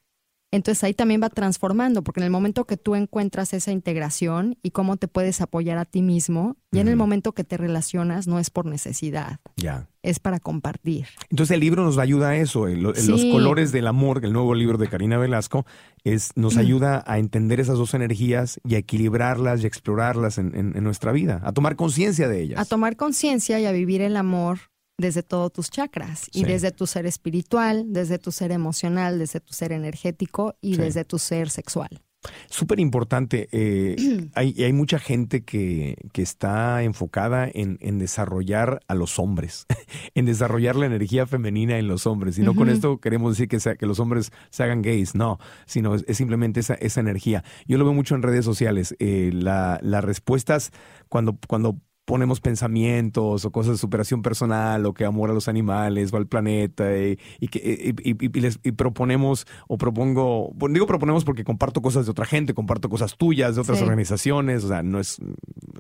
[0.52, 4.70] Entonces ahí también va transformando, porque en el momento que tú encuentras esa integración y
[4.70, 8.38] cómo te puedes apoyar a ti mismo, ya en el momento que te relacionas no
[8.38, 9.88] es por necesidad, Ya.
[10.02, 11.06] es para compartir.
[11.30, 14.54] Entonces el libro nos ayuda a eso, el- el- los colores del amor, el nuevo
[14.54, 15.64] libro de Karina Velasco,
[16.04, 20.54] es, nos ayuda a entender esas dos energías y a equilibrarlas y a explorarlas en,
[20.54, 22.58] en- en nuestra vida, a tomar conciencia de ellas.
[22.60, 24.58] A tomar conciencia y a vivir el amor
[24.98, 26.44] desde todos tus chakras y Sí.
[26.44, 30.80] desde tu ser espiritual, desde tu ser emocional, desde tu ser energético y Sí.
[30.80, 32.02] desde tu ser sexual.
[32.48, 33.48] Súper importante.
[33.50, 33.96] eh,
[34.36, 39.66] hay, hay mucha gente que, que está enfocada en, en desarrollar a los hombres,
[40.14, 42.38] en desarrollar la energía femenina en los hombres.
[42.38, 45.38] Y no con esto queremos decir que, sea- que los hombres se hagan gays, no,
[45.66, 47.42] sino es, es simplemente esa, esa energía.
[47.66, 48.94] Yo lo veo mucho en redes sociales.
[49.00, 50.70] eh, la- las respuestas
[51.08, 51.80] cuando, cuando
[52.12, 56.26] ponemos pensamientos o cosas de superación personal o que amor a los animales o al
[56.26, 61.80] planeta y, y que, y, y- les- y proponemos o propongo, digo proponemos porque comparto
[61.80, 63.84] cosas de otra gente, comparto cosas tuyas de otras Sí.
[63.84, 65.16] organizaciones, o sea, no es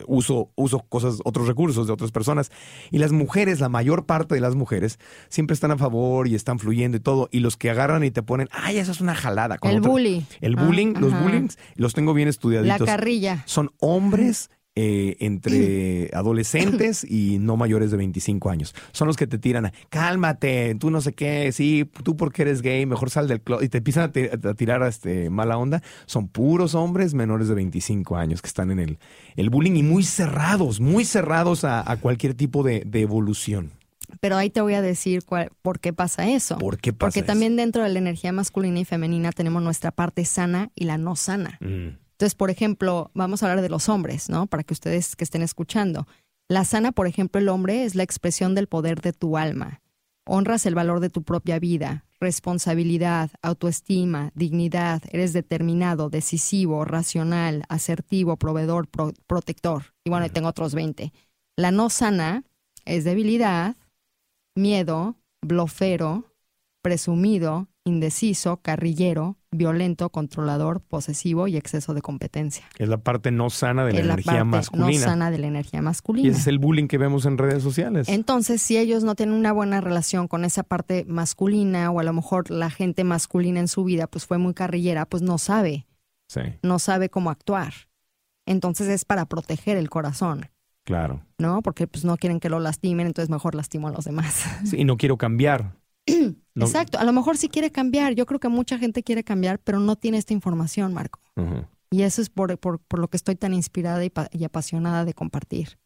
[0.06, 2.50] uso, uso cosas, otros recursos de otras personas.
[2.90, 6.58] Y las mujeres, la mayor parte de las mujeres, siempre están a favor y están
[6.58, 7.28] fluyendo y todo.
[7.30, 9.58] Y los que agarran y te ponen, ay, eso es una jalada.
[9.58, 10.24] con El otra- bully.
[10.40, 11.22] El Ah, bullying, los ajá.
[11.22, 13.42] bullings, los tengo bien La estudiaditos carrilla.
[13.44, 18.74] son hombres eh, entre adolescentes y no mayores de 25 años.
[18.92, 22.62] Son los que te tiran, a, cálmate, tú no sé qué, sí, tú porque eres
[22.62, 23.62] gay, mejor sal del club.
[23.62, 24.10] Y te empiezan
[24.44, 25.82] a, a tirar este, mala onda.
[26.06, 28.98] Son puros hombres menores de 25 años que están en el,
[29.36, 33.72] el bullying y muy cerrados, muy cerrados a, a cualquier tipo de, de evolución.
[34.20, 36.58] Pero ahí te voy a decir cuál- por qué pasa eso.
[36.58, 37.26] ¿Por qué pasa Porque eso?
[37.26, 41.16] también dentro de la energía masculina y femenina tenemos nuestra parte sana y la no
[41.16, 41.58] sana.
[41.60, 44.46] Mm, Entonces, por ejemplo, vamos a hablar de los hombres, ¿no?
[44.46, 46.06] Para que ustedes que estén escuchando.
[46.48, 49.82] La sana, por ejemplo, el hombre es la expresión del poder de tu alma.
[50.24, 58.36] Honras el valor de tu propia vida, responsabilidad, autoestima, dignidad, eres determinado, decisivo, racional, asertivo,
[58.36, 59.86] proveedor, pro- protector.
[60.04, 61.12] Y bueno, tengo otros 20.
[61.56, 62.44] La no sana
[62.84, 63.74] es debilidad,
[64.54, 66.32] miedo, blofero,
[66.82, 72.64] presumido, indeciso, carrillero, violento, controlador, posesivo y exceso de competencia.
[72.78, 75.00] Es la parte no sana de la Es la energía parte masculina.
[75.00, 76.28] no sana de la energía y masculina.
[76.30, 78.08] ese es el bullying que vemos en redes sociales.
[78.08, 82.12] Entonces, si ellos no tienen una buena relación con esa parte masculina o a lo
[82.12, 85.86] mejor la gente masculina en su vida pues fue muy carrillera, pues no sabe,
[86.28, 87.72] sí, no sabe cómo actuar.
[88.46, 90.50] Entonces es para proteger el corazón,
[90.84, 91.24] claro.
[91.38, 91.62] ¿no?
[91.62, 94.44] Porque pues no quieren que lo lastimen, entonces mejor lastimo a los demás.
[94.64, 95.76] Sí, y no quiero cambiar.
[96.54, 98.14] No- Exacto, a lo mejor sí quiere cambiar.
[98.14, 101.18] Yo creo que mucha gente quiere cambiar, pero no tiene esta información, Marco.
[101.90, 105.06] Y eso es por, por, por lo que estoy tan inspirada y, pa- y apasionada
[105.06, 105.78] de compartir,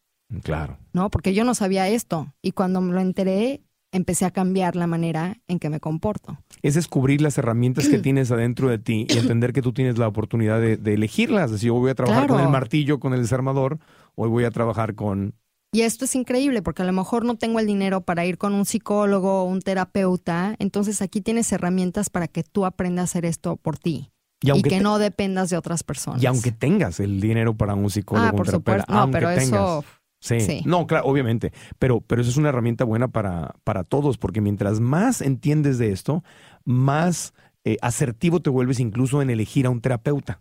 [0.43, 0.79] Claro.
[0.93, 1.09] ¿no?
[1.09, 5.37] Porque yo no sabía esto y cuando me lo enteré, empecé a cambiar la manera
[5.47, 6.37] en que me comporto.
[6.63, 10.09] Es descubrir las herramientas que tienes adentro de ti y entender que tú tienes la
[10.09, 11.53] oportunidad de, de elegirlas.
[11.53, 13.79] Decir, hoy voy a trabajar con el martillo, con el desarmador,
[14.17, 15.35] hoy voy a trabajar con...
[15.77, 18.55] Y esto es increíble porque a lo mejor no tengo el dinero para ir con
[18.55, 23.27] un psicólogo o un terapeuta, entonces aquí tienes herramientas para que tú aprendas a hacer
[23.27, 24.11] esto por ti
[24.41, 26.23] Y que no dependas de otras personas.
[26.23, 28.93] y aunque tengas el dinero para un psicólogo, ah, un por terapeuta, supuesto.
[28.95, 29.85] No, aunque pero tengas, eso
[30.19, 30.41] Sí.
[30.41, 30.63] Sí.
[30.65, 31.53] No, claro, obviamente.
[31.79, 35.93] Pero, pero eso es una herramienta buena para, para todos, porque mientras más entiendes de
[35.93, 36.25] esto,
[36.65, 37.35] más
[37.65, 40.41] eh, asertivo te vuelves incluso en elegir a un terapeuta.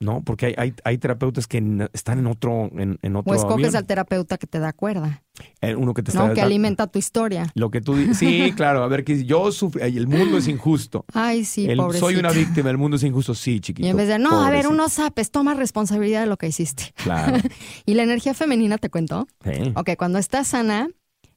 [0.00, 0.22] ¿No?
[0.24, 1.58] Porque hay, hay, hay terapeutas que
[1.92, 3.76] están en otro, en, en otro o escoges avión.
[3.76, 5.22] al terapeuta que te da cuerda,
[5.60, 6.32] Eh, uno que te está ¿no?
[6.34, 7.50] Que alimenta tu historia.
[7.54, 8.16] Lo que tú dices.
[8.18, 8.82] Sí, claro.
[8.82, 9.82] A ver, que yo sufrí.
[9.82, 11.04] ay, El mundo es injusto.
[11.12, 13.34] Ay, sí, El- soy una víctima, el mundo es injusto.
[13.34, 13.86] Sí, chiquito.
[13.86, 16.92] Y en vez de, no, a ver, unos zapes, toma responsabilidad de lo que hiciste.
[16.94, 17.36] Claro.
[17.86, 19.26] Y la energía femenina, te cuento.
[19.44, 19.72] Sí.
[19.76, 20.88] Ok, cuando estás sana,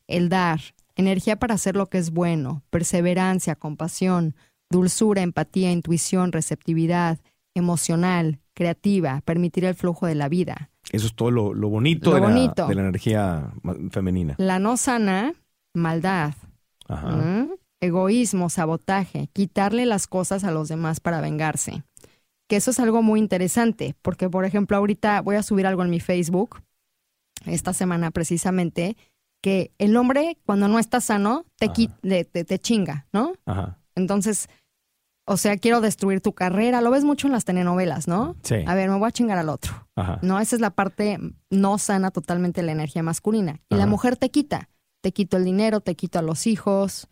[0.08, 0.62] el dar,
[0.96, 4.36] energía para hacer lo que es bueno, perseverancia, compasión,
[4.70, 7.20] dulzura, empatía, intuición, receptividad,
[7.56, 10.70] emocional, creativa, permitir el flujo de la vida.
[10.92, 12.68] Eso es todo lo, lo bonito, Lo de, la- bonito.
[12.68, 13.52] de la energía
[13.92, 14.36] femenina.
[14.38, 15.34] La no sana,
[15.74, 16.34] maldad,
[16.88, 17.08] Ajá.
[17.10, 17.50] ¿Mm?
[17.82, 21.84] egoísmo, sabotaje, quitarle las cosas a los demás para vengarse.
[22.50, 25.90] Que eso es algo muy interesante, porque por ejemplo ahorita voy a subir algo en
[25.90, 26.62] mi Facebook,
[27.46, 28.96] esta semana precisamente,
[29.42, 33.34] que el hombre cuando no está sano te- te chinga, ¿no?
[33.46, 33.78] Ajá.
[33.96, 34.48] Entonces,
[35.26, 38.36] o sea, quiero destruir tu carrera, lo ves mucho en las telenovelas, ¿no?
[38.44, 38.56] Sí.
[38.66, 39.88] A ver, me voy a chingar al otro.
[39.96, 40.20] Ajá.
[40.22, 41.18] No, esa es la parte
[41.50, 43.62] no sana totalmente de la energía masculina.
[43.70, 44.70] Y la mujer te quita.
[45.02, 47.08] Te quito el dinero, te quito a los hijos,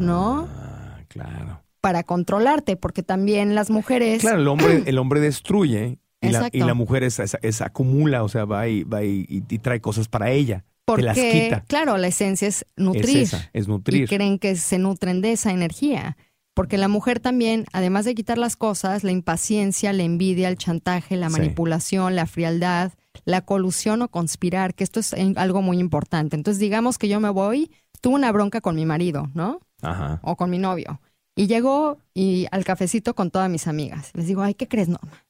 [0.00, 0.48] ¿no?
[0.50, 1.62] Ah, claro.
[1.80, 4.20] Para controlarte, porque también las mujeres...
[4.20, 8.28] Claro, el hombre, el hombre destruye y la, y mujer es, es- es acumula, o
[8.28, 10.64] sea, va y, va y, y- y trae cosas para ella.
[10.84, 11.64] porque, las quita.
[11.66, 13.16] claro, la esencia es nutrir.
[13.18, 14.08] Es esa, es y nutrir.
[14.08, 16.16] creen que se nutren de esa energía.
[16.54, 21.16] Porque la mujer también, además de quitar las cosas, la impaciencia, la envidia, el chantaje,
[21.16, 21.32] la Sí.
[21.38, 22.92] manipulación, la frialdad,
[23.24, 26.36] la colusión o conspirar, que esto es algo muy importante.
[26.36, 29.60] Entonces, digamos que yo me voy, tuve una bronca con mi marido, ¿no?
[29.80, 30.20] Ajá.
[30.22, 31.00] O con mi novio.
[31.34, 34.10] Y llego y al cafecito con todas mis amigas.
[34.12, 35.24] Les digo, ay, ¿qué crees, Norma?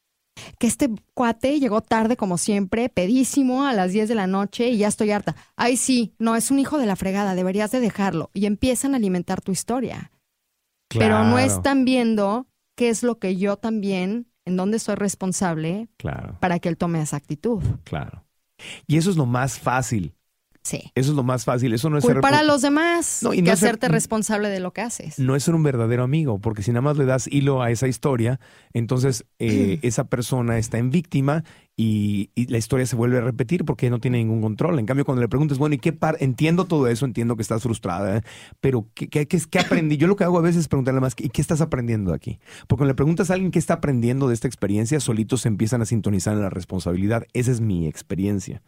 [0.58, 4.78] Que este cuate llegó tarde como siempre, pedísimo a las 10 de la noche y
[4.78, 5.36] ya estoy harta.
[5.56, 8.30] Ay, sí, no, es un hijo de la fregada, deberías de dejarlo.
[8.34, 10.10] Y empiezan a alimentar tu historia.
[10.98, 16.36] Pero no están viendo qué es lo que yo también, en dónde soy responsable Claro,
[16.40, 17.62] para que él tome esa actitud.
[17.84, 18.24] claro.
[18.86, 20.14] Y eso es lo más fácil.
[20.64, 20.92] Sí.
[20.94, 21.72] Eso es lo más fácil.
[21.74, 24.60] Eso no es ser- Culpar a los demás No, y que ser- hacerte responsable de
[24.60, 25.18] lo que haces.
[25.18, 27.88] no es ser un verdadero amigo, porque si nada más le das hilo a esa
[27.88, 28.38] historia,
[28.72, 31.42] entonces eh, esa persona está en víctima
[31.76, 34.78] y, y la historia se vuelve a repetir porque no tiene ningún control.
[34.78, 37.62] En cambio, cuando le preguntas, bueno, ¿y qué par entiendo todo eso, entiendo que estás
[37.62, 38.22] frustrada, ¿eh?
[38.60, 39.96] pero ¿qué, qué, qué- qué aprendí?
[39.96, 42.38] Yo lo que hago a veces es preguntarle más, ¿y qué estás aprendiendo aquí?
[42.68, 45.82] Porque cuando le preguntas a alguien qué está aprendiendo de esta experiencia, solitos se empiezan
[45.82, 47.24] a sintonizar en la responsabilidad.
[47.32, 48.62] Esa es mi experiencia.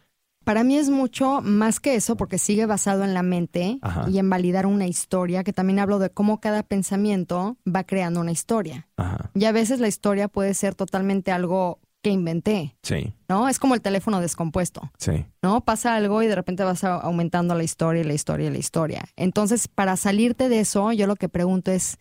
[0.45, 4.05] Para mí es mucho más que eso porque sigue basado en la mente Ajá.
[4.09, 8.31] y en validar una historia, que también hablo de cómo cada pensamiento va creando una
[8.31, 8.87] historia.
[8.95, 9.31] Ajá.
[9.33, 13.49] Y a veces la historia puede ser totalmente algo que inventé, Sí, ¿no?
[13.49, 15.25] Es como el teléfono descompuesto, sí.
[15.41, 15.61] ¿no?
[15.65, 19.05] Pasa algo y de repente vas aumentando la historia y la historia y la historia.
[19.15, 21.97] Entonces, para salirte de eso, yo lo que pregunto es,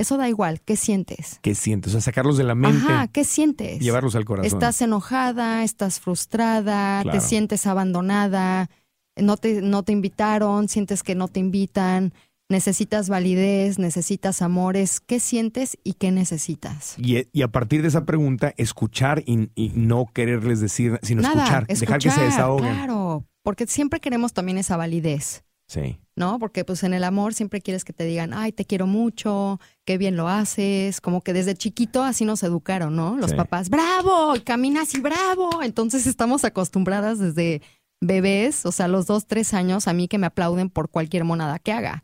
[0.00, 1.38] eso da igual, ¿qué sientes?
[1.42, 1.90] ¿Qué sientes?
[1.90, 3.80] O sea, sacarlos de la mente, Ajá, ¿qué sientes?
[3.80, 4.46] llevarlos al corazón.
[4.46, 7.18] Estás enojada, estás frustrada, Claro.
[7.18, 8.70] te sientes abandonada,
[9.16, 12.12] no te, no te invitaron, sientes que no te invitan,
[12.48, 15.00] necesitas validez, necesitas amores.
[15.00, 16.94] ¿Qué sientes y qué necesitas?
[16.98, 21.34] Y, y a partir de esa pregunta, escuchar y, y no quererles decir, sino Nada,
[21.42, 22.74] escuchar, dejar que se desahoguen.
[22.74, 25.44] Claro, porque siempre queremos también esa validez.
[25.70, 26.40] Sí, ¿no?
[26.40, 29.98] Porque pues en el amor siempre quieres que te digan, ay, te quiero mucho, qué
[29.98, 33.16] bien lo haces, como que desde chiquito así nos educaron, ¿no?
[33.16, 33.36] Los Sí.
[33.36, 35.62] papás, bravo, y camina así, bravo.
[35.62, 37.62] Entonces estamos acostumbradas desde
[38.00, 41.60] bebés, o sea, los dos, tres años, a mí que me aplauden por cualquier monada
[41.60, 42.02] que haga.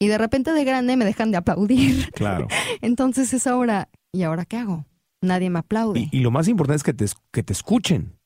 [0.00, 2.10] Y de repente de grande me dejan de aplaudir.
[2.14, 2.48] claro.
[2.82, 4.86] Entonces es ahora, ¿y ahora qué hago?
[5.22, 6.08] Nadie me aplaude.
[6.10, 8.18] Y, y lo más importante es que te, es- que te escuchen.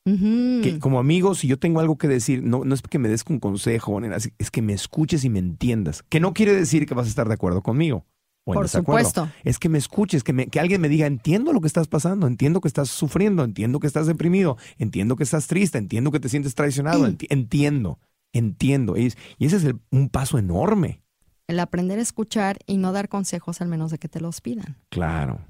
[0.62, 3.24] Que como amigos, si yo tengo algo que decir, no, no es que me des
[3.28, 6.02] un consejo, nena, es que me escuches y me entiendas.
[6.08, 8.04] Que no quiere decir que vas a estar de acuerdo conmigo.
[8.44, 9.28] o Por supuesto.
[9.44, 12.26] Es que me escuches, que, me- que alguien me diga, entiendo lo que estás pasando,
[12.26, 16.28] entiendo que estás sufriendo, entiendo que estás deprimido, entiendo que estás triste, entiendo que te
[16.30, 17.98] sientes traicionado, enti- entiendo,
[18.32, 18.96] entiendo.
[18.96, 21.02] Y, y ese es el- un paso enorme.
[21.46, 24.76] el aprender a escuchar y no dar consejos al menos de que te los pidan.
[24.90, 25.40] Claro.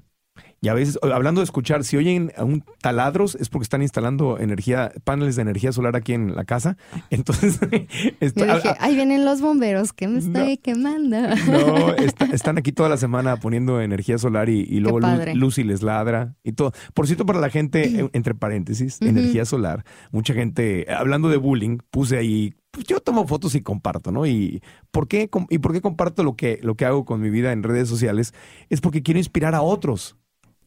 [0.61, 4.93] Y a veces, hablando de escuchar, si oyen un taladros es porque están instalando energía,
[5.05, 6.77] paneles de energía solar aquí en la casa.
[7.11, 7.61] Entonces,
[8.21, 11.17] está, Yo dije, ahí vienen los bomberos que me estoy quemando.
[11.47, 11.95] No,
[12.33, 15.01] están aquí toda la semana poniendo energía solar y, luego
[15.35, 16.73] Lucy les ladra y todo.
[16.93, 22.17] Por cierto, para la gente, entre paréntesis, energía solar, mucha gente, hablando de bullying, puse
[22.17, 24.27] ahí pues yo tomo fotos y comparto, ¿no?
[24.27, 27.53] Y por qué, y por qué comparto lo que, lo que hago con mi vida
[27.53, 28.35] en redes sociales
[28.69, 30.17] es porque quiero inspirar a otros.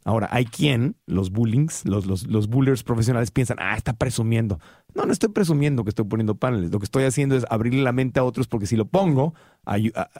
[0.03, 4.59] Ahora, hay quien, los bullings, los, los, los bullers profesionales piensan, ah, está presumiendo.
[4.95, 6.71] No, no estoy presumiendo que estoy poniendo paneles.
[6.71, 9.35] Lo que estoy haciendo es abrirle la mente a otros porque si lo pongo,
[9.65, 9.77] a,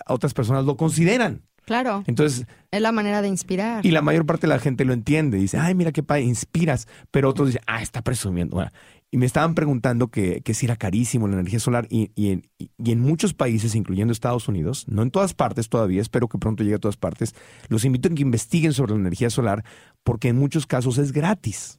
[0.08, 1.42] otras personas lo consideran.
[1.66, 2.04] Claro.
[2.08, 2.46] Entonces.
[2.72, 3.86] Es la manera de inspirar.
[3.86, 5.38] Y la mayor parte de la gente lo entiende.
[5.38, 6.88] Dice, ay, mira qué padre, inspiras.
[7.12, 8.56] Pero otros dicen, ah, está presumiendo.
[8.56, 8.72] Bueno,
[9.12, 12.48] y me estaban preguntando que, que si era carísimo la energía solar y, y, en,
[12.58, 16.64] y, en, muchos países, incluyendo Estados Unidos, no en todas partes todavía, espero que pronto
[16.64, 17.36] llegue a todas partes,
[17.68, 19.66] los invito a que investiguen sobre la energía solar
[20.04, 21.78] porque en muchos casos es gratis.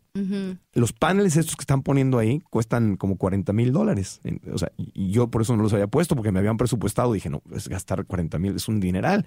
[0.74, 4.20] Los paneles estos que están poniendo ahí cuestan como 40 mil dólares.
[4.52, 7.14] O sea, y yo por eso no los había puesto porque me habían presupuestado.
[7.14, 9.24] Dije, no, es gastar 40 mil, es un dineral.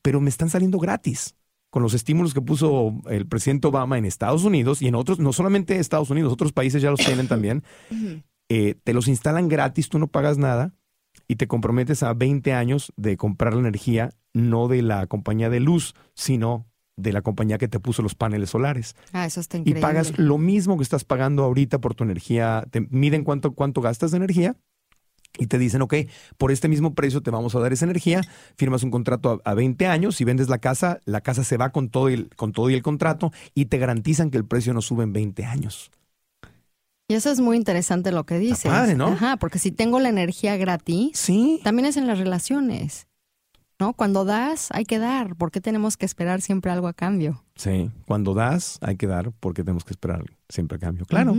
[0.00, 1.34] Pero me están saliendo gratis
[1.70, 5.32] con los estímulos que puso el presidente Obama en Estados Unidos y en otros, no
[5.32, 7.62] solamente Estados Unidos, otros países ya los tienen también,
[8.48, 10.74] eh, te los instalan gratis, tú no pagas nada
[11.26, 15.60] y te comprometes a 20 años de comprar la energía, no de la compañía de
[15.60, 18.96] luz, sino de la compañía que te puso los paneles solares.
[19.12, 19.80] Ah, eso está increíble.
[19.80, 23.80] Y pagas lo mismo que estás pagando ahorita por tu energía, te miden cuánto, cuánto
[23.80, 24.56] gastas de energía
[25.38, 25.94] y te dicen, ok,
[26.36, 28.22] por este mismo precio te vamos a dar esa energía,
[28.56, 31.88] firmas un contrato a, 20 años, si vendes la casa, la casa se va con
[31.88, 35.04] todo, el, con todo y el contrato y te garantizan que el precio no sube
[35.04, 35.90] en 20 años.
[37.10, 38.70] Y eso es muy interesante lo que dices.
[38.70, 39.06] Padre, ¿no?
[39.06, 41.58] Ajá, porque si tengo la energía gratis, sí.
[41.64, 43.06] también es en las relaciones.
[43.80, 43.94] ¿No?
[43.94, 45.36] Cuando das, hay que dar.
[45.36, 47.44] ¿Por qué tenemos que esperar siempre algo a cambio?
[47.58, 51.04] Sí, cuando das, hay que dar porque tenemos que esperar siempre a cambio.
[51.06, 51.34] Claro.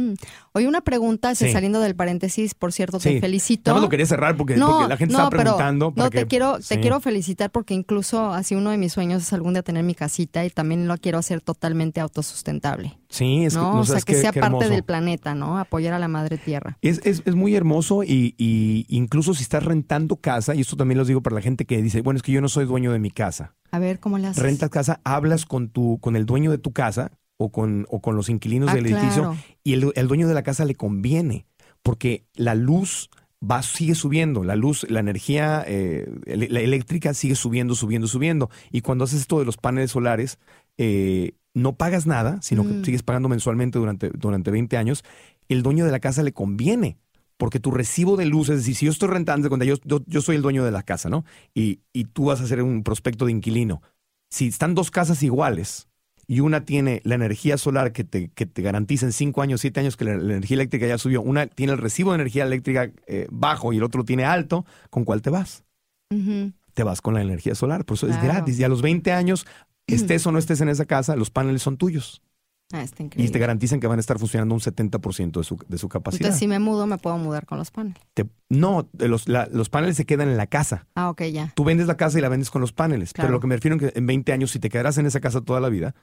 [0.52, 3.74] Hoy una pregunta, saliendo del paréntesis, por cierto, te felicito.
[3.74, 5.94] No lo quería cerrar porque, la gente estaba preguntando.
[5.96, 9.54] no, te, quiero, te quiero felicitar porque incluso así uno de mis sueños es algún
[9.54, 13.00] día tener mi casita y también lo quiero hacer totalmente autosustentable.
[13.08, 13.80] Sí, es ¿no?
[13.80, 15.58] o sea, que sea parte del planeta, ¿no?
[15.58, 16.78] Apoyar a la madre tierra.
[16.82, 20.98] Es, es, es muy hermoso y, y, incluso si estás rentando casa, y esto también
[20.98, 23.00] lo digo para la gente que dice, bueno, es que yo no soy dueño de
[23.00, 23.56] mi casa.
[23.72, 24.42] A ver, ¿cómo haces?
[24.42, 28.16] Rentas casa, hablas con tu, con el dueño de tu casa o con, o con
[28.16, 31.46] los inquilinos ah, del edificio y el, el, dueño de la casa le conviene
[31.82, 33.10] porque la luz
[33.42, 38.50] va, sigue subiendo, la luz, la energía eh, la eléctrica sigue subiendo, subiendo, subiendo.
[38.72, 40.40] Y cuando haces esto de los paneles solares,
[40.78, 42.86] eh, no pagas nada, sino que mm.
[42.86, 45.04] sigues pagando mensualmente durante, durante 20 años.
[45.48, 46.98] El dueño de la casa le conviene
[47.40, 50.36] porque tu recibo de luz, es decir, si yo estoy rentando, cuando yo, yo, soy
[50.36, 51.24] el dueño de la casa, ¿no?
[51.56, 53.82] Y, y tú vas a hacer un prospecto de inquilino.
[54.30, 55.88] Si están dos casas iguales,
[56.28, 59.80] y una tiene la energía solar que te, que te garantiza en cinco años, siete
[59.80, 63.26] años que la, energía eléctrica ya subió, una tiene el recibo de energía eléctrica eh,
[63.32, 65.64] bajo y el otro tiene alto, ¿con cuál te vas?
[66.74, 68.60] Te vas con la energía solar, por eso es gratis.
[68.60, 69.48] Y a los 20 años,
[69.88, 72.22] estés o no estés en esa casa, los paneles son tuyos.
[72.72, 73.28] Ah, está increíble.
[73.28, 76.22] Y te garantizan que van a estar funcionando un 70% de su, de su capacidad.
[76.22, 78.00] Entonces, si me mudo, me puedo mudar con los paneles.
[78.48, 80.88] no, los, los paneles se quedan en la casa.
[80.94, 81.52] Ah, ok, ya.
[81.56, 83.14] Tú vendes la casa y la vendes con los paneles.
[83.14, 85.20] Pero lo que me refiero es que en 20 años, si te quedarás en esa
[85.20, 85.96] casa toda la vida,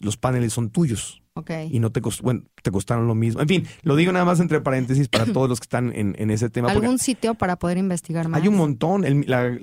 [0.00, 1.22] los paneles son tuyos.
[1.70, 3.40] Y no te, bueno, te costaron lo mismo.
[3.40, 6.50] En fin, lo digo nada más entre paréntesis para todos los que están en, ese
[6.50, 6.70] tema.
[6.70, 8.42] ¿Algún sitio para poder investigar más?
[8.42, 9.04] Hay un montón.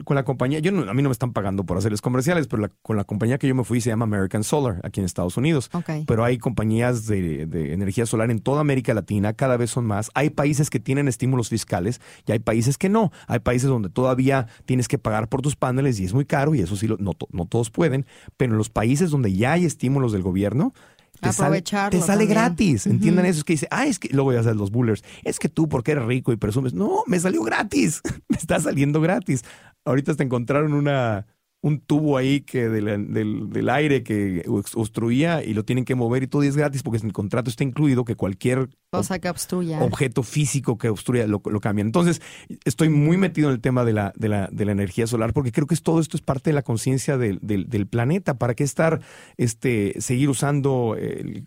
[0.03, 2.95] con la compañía, yo a mí no me están pagando por hacerles comerciales, pero con
[2.95, 5.69] la compañía que yo me fui se llama American Solar aquí en Estados Unidos.
[6.07, 10.09] Pero hay compañías de, de, energía solar en toda América Latina, cada vez son más.
[10.13, 13.11] Hay países que tienen estímulos fiscales y hay países que no.
[13.27, 16.61] Hay países donde todavía tienes que pagar por tus paneles y es muy caro y
[16.61, 18.05] eso sí, no, no todos pueden.
[18.37, 20.73] Pero en los países donde ya hay estímulos del gobierno,
[21.19, 22.87] te sale, te sale gratis.
[22.87, 23.39] Entiendan eso.
[23.39, 25.03] Es que dice, ah, es que luego ya sabes los bullers.
[25.23, 26.73] Es que tú, porque eres rico y presumes.
[26.73, 28.01] No, me salió gratis.
[28.29, 29.43] me está saliendo gratis.
[29.85, 31.25] Ahorita te encontraron una,
[31.61, 36.27] un tubo ahí que del, del, aire que obstruía y lo tienen que mover y
[36.27, 40.23] todo es gratis porque en el contrato está incluido que cualquier cosa que obstruya objeto
[40.23, 41.87] físico que obstruya lo, lo cambian.
[41.87, 42.21] Entonces,
[42.63, 45.51] estoy muy metido en el tema de la, de la, de la energía solar porque
[45.51, 48.37] creo que es, todo esto es parte de la conciencia del, del, planeta.
[48.37, 49.01] ¿Para qué estar,
[49.37, 51.43] este, seguir usando eh,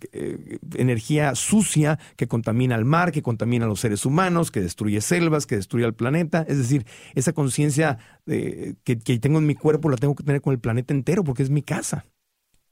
[0.75, 5.47] energía sucia que contamina al mar, que contamina a los seres humanos, que destruye selvas,
[5.47, 6.45] que destruye al planeta?
[6.49, 10.41] Es decir, esa conciencia eh, que, que tengo en mi cuerpo la tengo que tener
[10.41, 12.05] con el planeta entero porque es mi casa.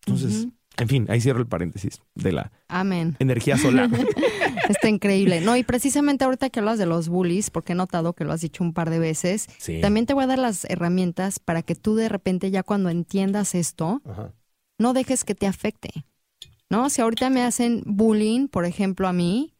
[0.07, 0.49] Entonces,
[0.79, 3.16] En fin, ahí cierro el paréntesis de la Amén.
[3.18, 3.91] energía solar.
[4.68, 5.41] Está increíble.
[5.41, 8.41] No, y precisamente ahorita que hablas de los bullies, porque he notado que lo has
[8.43, 9.81] dicho un par de veces, Sí.
[9.81, 13.55] también te voy a dar las herramientas para que tú de repente ya cuando entiendas
[13.57, 14.33] esto, Ajá.
[14.79, 15.91] no dejes que te afecte.
[16.70, 16.91] ¿No?
[16.91, 19.55] Si ahorita me hacen bullying, por ejemplo, a mí,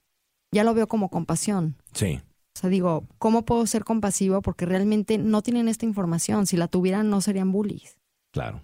[0.53, 1.77] ya lo veo como compasión.
[1.95, 2.21] Sí,
[2.59, 4.43] O sea, digo, ¿cómo puedo ser compasivo?
[4.43, 6.45] Porque realmente no tienen esta información.
[6.49, 7.97] Si la tuvieran, no serían bullies.
[8.33, 8.63] claro.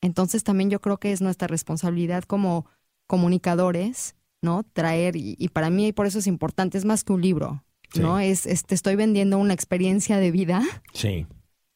[0.00, 2.66] Entonces también yo creo que es nuestra responsabilidad como
[3.08, 4.62] comunicadores, ¿no?
[4.72, 7.64] Traer, y, y para mí por eso es importante, es más que un libro,
[7.96, 8.18] ¿no?
[8.20, 11.26] Es, es- te estoy vendiendo una experiencia de vida Sí,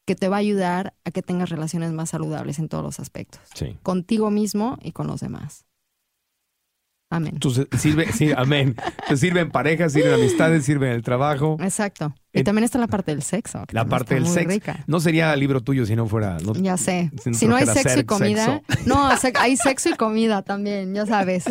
[0.07, 3.41] que te va a ayudar a que tengas relaciones más saludables en todos los aspectos,
[3.55, 3.77] sí.
[3.83, 5.66] contigo mismo y con los demás.
[7.09, 7.33] Amén.
[7.35, 8.75] Entonces, sirve, sí, amén.
[9.09, 11.57] Te sirve en pareja, sirve en amistades, sirve en el trabajo.
[11.61, 12.13] Exacto.
[12.33, 13.65] Y En- también está la parte del sexo.
[13.67, 14.49] que La parte del sexo.
[14.51, 14.83] rica.
[14.89, 16.39] No sería libro tuyo si no fuera.
[16.45, 17.11] no- Ya sé.
[17.23, 18.61] Si no Si no hay sexo y comida.
[18.67, 18.89] sexo.
[18.89, 21.45] No, hay sexo y comida también, ya sabes.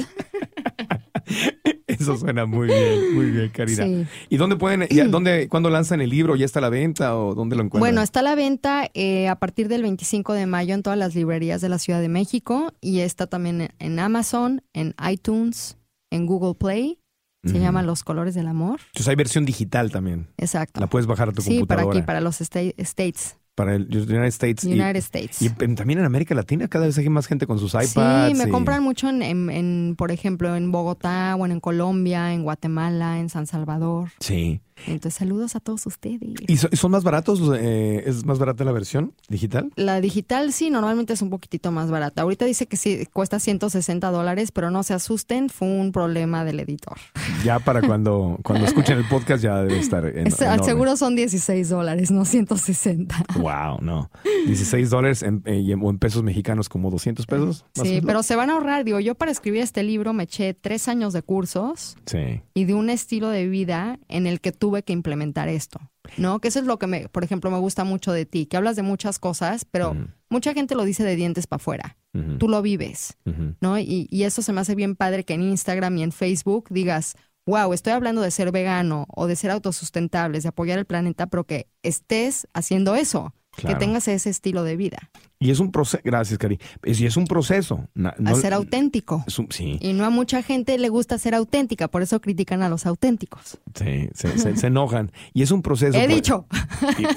[2.00, 3.84] Eso suena muy bien, muy bien, Karina.
[3.84, 4.06] Sí.
[4.30, 6.36] ¿Y dónde pueden, ya, dónde, cuándo lanzan el libro?
[6.36, 7.80] ¿Ya está a la venta o dónde lo encuentran?
[7.80, 11.16] Bueno, está a la venta eh, a partir del 25 de mayo en todas las
[11.16, 15.78] librerías de la Ciudad de México y está también en- Amazon, en iTunes,
[16.12, 17.00] en Google Play.
[17.44, 18.80] Se llama Los Colores del Amor.
[18.88, 20.28] Entonces hay versión digital también.
[20.38, 20.80] Exacto.
[20.82, 22.00] La puedes bajar a tu sí, para computadora.
[22.00, 24.64] aquí, para los sta- States, Para el United States.
[24.66, 25.42] y- United States.
[25.42, 28.32] Y, también en América Latina cada vez hay más gente con sus iPads.
[28.34, 32.34] Sí, me y- compran mucho en, en- en, por ejemplo, en Bogotá, bueno, en Colombia,
[32.34, 34.10] en Guatemala, en San Salvador.
[34.20, 34.60] Sí.
[34.88, 36.20] Entonces, saludos a todos ustedes.
[36.48, 37.40] ¿Y so- son más baratos?
[37.58, 39.72] eh, ¿Es más barata la versión digital?
[39.76, 42.22] La digital sí, normalmente es un poquitito más barata.
[42.24, 46.60] Ahorita dice que sí, cuesta 160 dólares, pero no se asusten, fue un problema del
[46.60, 46.98] editor.
[47.44, 50.66] Ya para cuando, cuando escuchen el podcast ya debe estar en, Es- al enorme.
[50.66, 53.16] seguro son 16 dólares, no 160.
[53.40, 54.10] Wow, no.
[54.46, 57.66] 16 dólares en, eh, en- pesos mexicanos como 200 pesos.
[57.78, 58.84] más Sí, pero se van a ahorrar.
[58.84, 62.74] Digo, yo para escribir este libro me eché tres años de cursos Sí, y de
[62.74, 65.80] un estilo de vida en el que tuve que implementar esto,
[66.18, 66.40] ¿no?
[66.40, 68.76] Que eso es lo que, me, por ejemplo, me gusta mucho de ti, que hablas
[68.76, 69.96] de muchas cosas, pero
[70.28, 71.98] mucha gente lo dice de dientes para afuera.
[72.40, 73.16] Tú lo vives.
[73.62, 73.78] ¿no?
[73.78, 77.16] Y, y eso se me hace bien padre que en Instagram y en Facebook digas,
[77.46, 81.44] wow, estoy hablando de ser vegano o de ser autosustentables, de apoyar el planeta, pero
[81.44, 83.78] que estés haciendo eso, Claro.
[83.80, 86.60] que tengas ese estilo de vida, Y es un proceso, gracias, Cari.
[86.84, 87.88] Es- Y es un proceso.
[87.94, 89.24] Na- a no- ser auténtico.
[89.38, 92.70] un- sí, Y no a mucha gente le gusta ser auténtica, por eso critican a
[92.70, 93.58] los auténticos.
[93.76, 95.12] sí, se, se- se enojan.
[95.34, 95.98] Y es un proceso.
[95.98, 96.48] He dicho.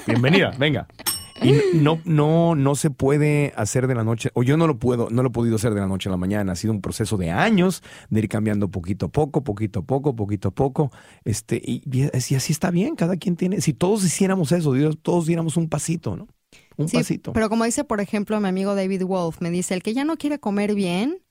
[0.07, 0.87] Bienvenida, venga.
[1.41, 5.09] Y no, no, no se puede hacer de la noche, o yo no lo puedo,
[5.09, 6.51] no lo he podido hacer de la noche a la mañana.
[6.51, 10.15] Ha sido un proceso de años de ir cambiando poquito a poco, poquito a poco,
[10.15, 10.91] poquito a poco.
[11.23, 12.03] Este, y, y
[12.35, 13.61] así está bien, cada quien tiene.
[13.61, 16.27] Si todos hiciéramos eso, Dios, todos diéramos un pasito, ¿no?
[16.77, 17.33] Un Sí, pasito.
[17.33, 20.17] pero como dice, por ejemplo, mi amigo David Wolf, me dice, el que ya no
[20.17, 21.21] quiere comer bien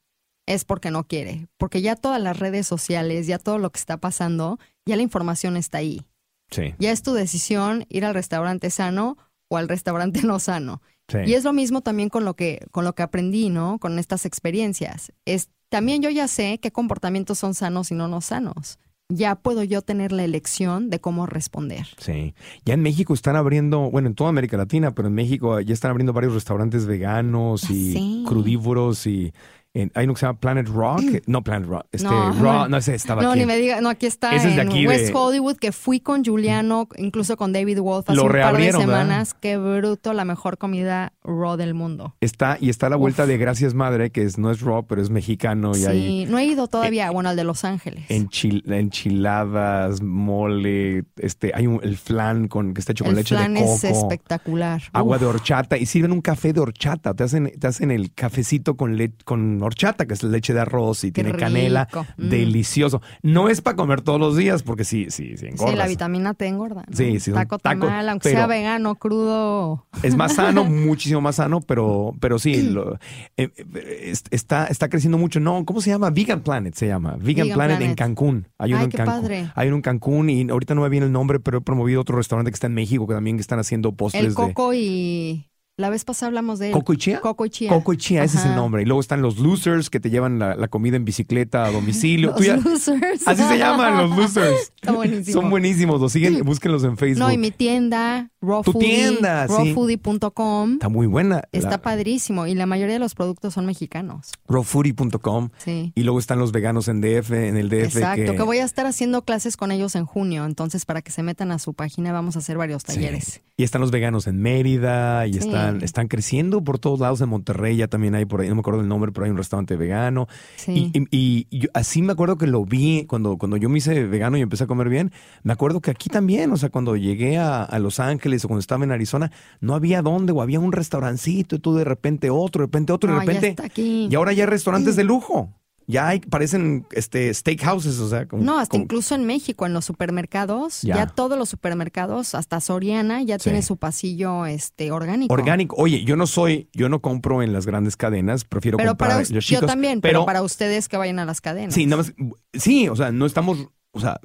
[0.46, 3.96] es porque no quiere, porque ya todas las redes sociales, ya todo lo que está
[3.98, 6.02] pasando, ya la información está ahí.
[6.50, 10.82] Sí, Ya es tu decisión ir al restaurante sano o al restaurante no sano.
[11.08, 11.18] sí.
[11.26, 13.78] Y es lo mismo también con lo que, con lo que aprendí, ¿no?
[13.78, 15.12] Con estas experiencias.
[15.24, 18.78] Es, también yo ya sé qué comportamientos son sanos y no no sanos.
[19.10, 21.86] Ya puedo yo tener la elección de cómo responder.
[21.96, 22.34] Sí.
[22.66, 25.90] Ya en México están abriendo, bueno, en toda América Latina, pero en México ya están
[25.92, 28.28] abriendo varios restaurantes veganos y sé.
[28.28, 29.32] crudívoros y
[29.74, 31.02] en- hay uno que se llama Planet Rock.
[31.26, 31.86] no, Planet Rock.
[31.92, 33.40] Este, No, Raw, no ese estaba No, aquí.
[33.40, 36.00] ni me diga, no, aquí está Ese es de en West de- Hollywood, que fui
[36.00, 39.02] con Juliano, incluso con David Wolf hace un par de reabrieron, ¿verdad?
[39.02, 39.34] semanas.
[39.34, 42.14] Qué bruto, la mejor comida raw del mundo.
[42.20, 43.28] Está, y está a la vuelta Uf.
[43.28, 46.38] de Gracias Madre, que es, no es raw, pero es mexicano y Sí, hay no
[46.38, 48.04] he ido todavía, bueno, al de Los Ángeles.
[48.08, 53.34] enchil- enchiladas, mole, este, hay un- el flan con, que está hecho con El leche
[53.36, 53.74] flan de coco.
[53.74, 54.82] es espectacular.
[54.92, 55.20] Agua Uf.
[55.22, 57.14] de horchata y sirven un café de horchata.
[57.14, 61.04] Te hacen, te hacen el cafecito con, le- con horchata, que es leche de arroz
[61.04, 61.88] y Qué tiene canela.
[62.16, 62.28] Mm.
[62.28, 63.00] Delicioso.
[63.22, 65.70] No es para comer todos los días porque sí, sí, sí, engordas.
[65.72, 66.84] Sí, la vitamina T engorda.
[66.88, 66.96] ¿no?
[66.96, 69.86] Sí, sí, Taco tacos, tamal, aunque sea vegano, crudo.
[70.02, 72.94] Es más sano, muchísimo más sano, pero, pero sí, lo-
[73.36, 75.40] eh, eh, es- está, está creciendo mucho.
[75.40, 76.10] No, ¿cómo se llama?
[76.10, 77.16] Vegan Planet se llama.
[77.18, 77.94] Vegan, Vegan Planet, en.
[77.94, 78.48] Cancún.
[78.58, 79.14] Hay uno Ay, en qué Cancún.
[79.22, 79.50] padre.
[79.54, 82.16] Hay uno en Cancún y ahorita no me viene el nombre, pero he promovido otro
[82.16, 85.47] restaurante que está en México que también están haciendo postres El de coco y...
[85.78, 86.72] La vez pasada hablamos de él.
[86.72, 87.20] coco y chía.
[87.20, 87.70] Coco y chía.
[87.70, 88.82] Coco y chía, ese es el nombre.
[88.82, 92.30] Y luego están los losers que te llevan la, la comida en bicicleta a domicilio.
[92.36, 93.26] Los ya- losers.
[93.28, 94.72] así se llaman los losers.
[94.82, 95.40] Está buenísimo.
[95.40, 96.00] Son buenísimos.
[96.00, 97.20] Los siguen, búsquenlos en Facebook.
[97.24, 99.54] No, y mi tienda, Raw Tu Foodie, tienda, sí.
[99.56, 101.42] rawfoodie.com, Está muy buena.
[101.52, 102.46] está La- padrísimo.
[102.48, 104.32] Y la mayoría de los productos son mexicanos.
[104.48, 105.50] rawfoodie.com.
[105.58, 105.92] Sí.
[105.94, 107.96] Y luego están los veganos en DF, en el DF.
[107.96, 108.42] Exacto, que, que...
[108.42, 111.58] voy a estar haciendo clases con ellos en junio, entonces para que se metan a
[111.58, 112.94] su página vamos a hacer varios Sí.
[112.94, 113.42] talleres.
[113.56, 117.20] Y están los veganos en Mérida, y Sí, están están, están creciendo por todos lados
[117.20, 119.36] en Monterrey, ya también hay por ahí, no me acuerdo el nombre, pero hay un
[119.36, 120.28] restaurante vegano.
[120.56, 120.90] Sí.
[120.94, 124.04] Y, y- y yo- así me acuerdo que lo vi cuando, cuando yo me hice
[124.04, 125.12] vegano y empecé a comer bien.
[125.42, 128.60] Me acuerdo que aquí también, o sea, cuando llegué a, a Los Ángeles o cuando
[128.60, 132.60] estaba en Arizona, no había dónde, o había un restaurancito y tú de repente otro,
[132.62, 133.48] de repente otro, No, de ya repente.
[133.48, 134.08] está aquí.
[134.10, 135.54] Y ahora ya hay restaurantes de lujo.
[135.90, 139.86] Ya hay, parecen este steakhouses, o sea, con- No, hasta incluso en México, en los
[139.86, 140.96] supermercados, Ya.
[140.96, 143.44] ya, todos los supermercados, hasta Soriana, ya Sí.
[143.44, 145.32] tiene su pasillo este orgánico.
[145.32, 145.76] orgánico.
[145.78, 149.20] Oye, yo no soy, yo no compro en las grandes cadenas, prefiero Pero comprar para
[149.20, 149.66] los yo chicos.
[149.66, 151.72] también, pero, para ustedes que vayan a las cadenas.
[151.74, 152.12] Sí, nada más,
[152.52, 154.20] sí, o sea, no estamos, o sea,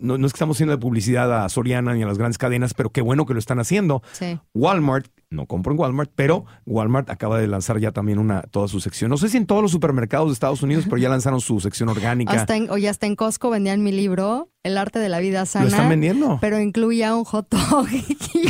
[0.00, 2.74] no, no es que estamos haciendo de publicidad a Soriana ni a las grandes cadenas,
[2.74, 4.02] pero qué bueno que lo están haciendo.
[4.12, 4.38] Sí.
[4.54, 8.80] Walmart, no compro en Walmart, pero Walmart acaba de lanzar ya también una toda su
[8.80, 9.10] sección.
[9.10, 11.88] No sé si en todos los supermercados de Estados Unidos, pero ya lanzaron su sección
[11.88, 12.32] orgánica.
[12.32, 15.64] Hasta en, oye, hasta en Costco vendían mi libro, El arte de la vida sana.
[15.64, 16.38] ¿Lo están vendiendo?
[16.42, 18.48] Pero incluía un hot dog y un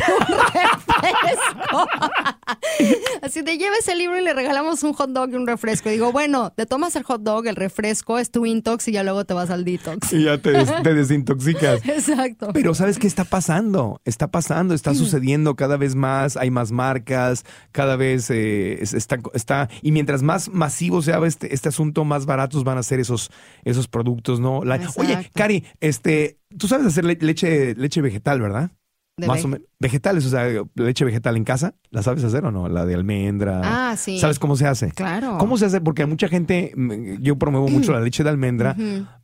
[0.53, 1.87] refresco.
[3.23, 5.89] Así de lleves el libro y le regalamos un hot dog y un refresco.
[5.89, 9.03] Y digo, bueno, te tomas el hot dog, el refresco, es tu intox y ya
[9.03, 10.13] luego te vas al detox.
[10.13, 11.81] Y ya te, des- te desintoxicas.
[11.89, 12.51] Exacto.
[12.53, 14.01] Pero ¿sabes qué está pasando?
[14.05, 19.19] Está pasando, está sucediendo cada vez más, hay más marcas, cada vez eh, es- está,
[19.35, 19.69] está...
[19.83, 23.31] Y mientras más masivo sea este, este asunto, más baratos van a ser esos,
[23.65, 24.65] esos productos, ¿no?
[24.65, 25.31] La- oye.
[25.35, 26.08] Cari, este,
[26.57, 28.71] tú sabes hacer le- leche, leche vegetal, ¿verdad?
[29.17, 29.67] De más o menos.
[29.81, 30.47] Vegetales, o sea,
[30.77, 32.69] leche vegetal en casa, ¿la sabes hacer o no?
[32.69, 33.63] La de almendra.
[33.65, 34.21] Ah, sí.
[34.21, 34.93] ¿Sabes cómo se hace?
[34.93, 35.39] Claro.
[35.39, 35.81] ¿Cómo se hace?
[35.81, 38.77] Porque mucha gente, mm, yo promuevo mucho la leche de almendra.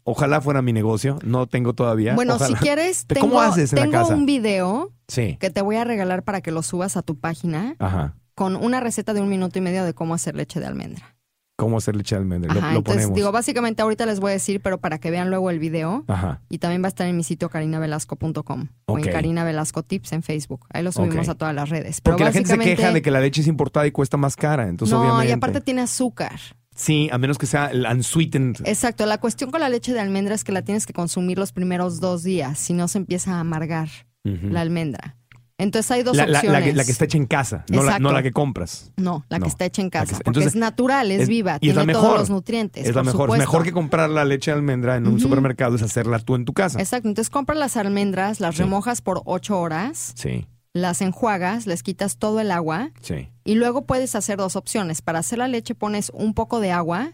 [0.03, 2.15] Ojalá fuera mi negocio, no tengo todavía.
[2.17, 2.49] Bueno, Ojalá.
[2.59, 4.15] si quieres, ¿Pero tengo, ¿Cómo haces en la tengo casa?
[4.17, 5.37] un video Sí.
[5.39, 8.17] que te voy a regalar para que lo subas a tu página Ajá.
[8.35, 11.14] con una receta de un minuto y medio de cómo hacer leche de almendra.
[11.57, 12.51] ¿Cómo hacer leche de almendra?
[12.53, 13.15] Ajá, lo, entonces ponemos.
[13.17, 16.05] digo, básicamente ahorita les voy a decir, pero para que vean luego el video.
[16.09, 16.41] Ajá.
[16.49, 19.07] Y también va a estar en mi sitio carinavelasco.com o Ok.
[19.07, 20.67] en Karina Velasco Tips en Facebook.
[20.73, 22.01] Ahí lo subimos a todas las redes.
[22.01, 24.35] Pero Porque la gente se queja de que la leche es importada y cuesta más
[24.37, 24.69] cara.
[24.69, 25.29] Entonces, no, obviamente.
[25.29, 26.41] y aparte tiene azúcar.
[26.75, 28.57] Sí, a menos que sea el unsweetened.
[28.65, 31.53] Exacto, la cuestión con la leche de almendra es que la tienes que consumir los
[31.53, 33.89] primeros dos días, si no se empieza a amargar
[34.25, 35.17] la almendra.
[35.57, 36.51] Entonces hay dos la, opciones.
[36.51, 38.03] la que, la que está hecha en casa, no la, Exacto.
[38.03, 38.91] no la que compras.
[38.97, 40.05] No, la No, que está hecha en casa.
[40.13, 42.07] está- Porque entonces, es natural, es, es- viva, y es la tiene mejor.
[42.09, 42.85] todos los nutrientes.
[42.87, 43.23] es la mejor.
[43.27, 43.39] supuesto.
[43.43, 46.53] Mejor que comprar la leche de almendra en un supermercado es hacerla tú en tu
[46.55, 46.81] casa.
[46.81, 48.63] Exacto, entonces compras las almendras, las Sí.
[48.63, 53.29] remojas por ocho horas, Sí, las enjuagas, les quitas todo el agua sí.
[53.45, 55.03] y luego puedes hacer dos opciones.
[55.03, 57.13] Para hacer la leche pones un poco de agua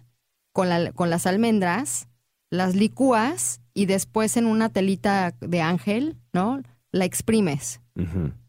[0.54, 2.08] con, la- con las almendras,
[2.50, 6.62] las licúas y después en una telita de ángel, ¿no?
[6.90, 7.80] La exprimes,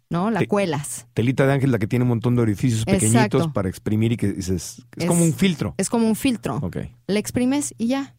[0.10, 0.30] ¿no?
[0.32, 1.08] La Te- cuelas.
[1.14, 3.54] Telita de ángel, la que tiene un montón de orificios pequeñitos Exacto.
[3.54, 4.80] para exprimir y que dices.
[4.98, 5.74] Es, Es- como un filtro.
[5.78, 6.58] Es como un filtro.
[6.58, 6.78] Ok,
[7.08, 8.16] La exprimes y ya.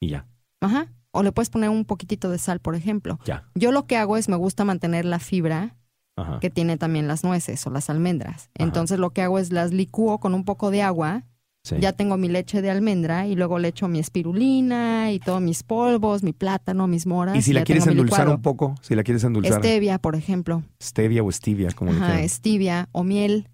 [0.00, 0.26] y ya,
[0.60, 0.92] Ajá.
[1.10, 3.18] O le puedes poner un poquitito de sal, por ejemplo.
[3.24, 3.48] ya.
[3.54, 5.74] Yo lo que hago es me gusta mantener la fibra
[6.16, 6.38] Ajá.
[6.38, 8.50] que tiene también las nueces o las almendras.
[8.54, 11.24] Entonces lo que hago es las licúo con un poco de agua.
[11.68, 11.76] Sí.
[11.80, 15.62] Ya tengo mi leche de almendra y luego le echo mi espirulina y todos mis
[15.62, 17.36] polvos, mi plátano, mis moras.
[17.36, 20.62] Y si la quieres endulzar un poco, si la quieres endulzar, Stevia, por ejemplo.
[20.82, 22.28] stevia o stevia, como le Ajá, quieran.
[22.30, 23.48] stevia o miel.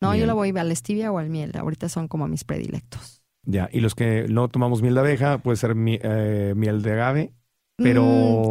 [0.00, 0.20] No, Miel.
[0.22, 1.52] yo lo voy al stevia o al miel.
[1.56, 3.22] Ahorita son como mis predilectos.
[3.46, 6.92] Ya, y los que no tomamos miel de abeja, puede ser mi- eh, miel de
[6.92, 7.32] agave,
[7.76, 8.02] pero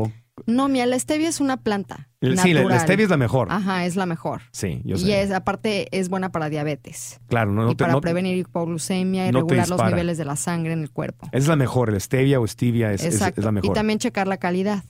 [0.07, 2.09] Mm, no, miel, la stevia es una planta.
[2.21, 3.47] el- sí, la, la stevia es la mejor.
[3.51, 4.41] Ajá, es la mejor.
[4.51, 5.21] Sí, yo y sé.
[5.21, 7.19] es, aparte es buena para diabetes.
[7.27, 10.25] claro, no, no y te- para no- prevenir hipoglucemia y no regular los niveles de
[10.25, 11.27] la sangre en el cuerpo.
[11.31, 13.41] es la mejor, el stevia o stevia es, es- Exacto.
[13.41, 13.69] es la mejor.
[13.71, 14.83] Y también checar la calidad,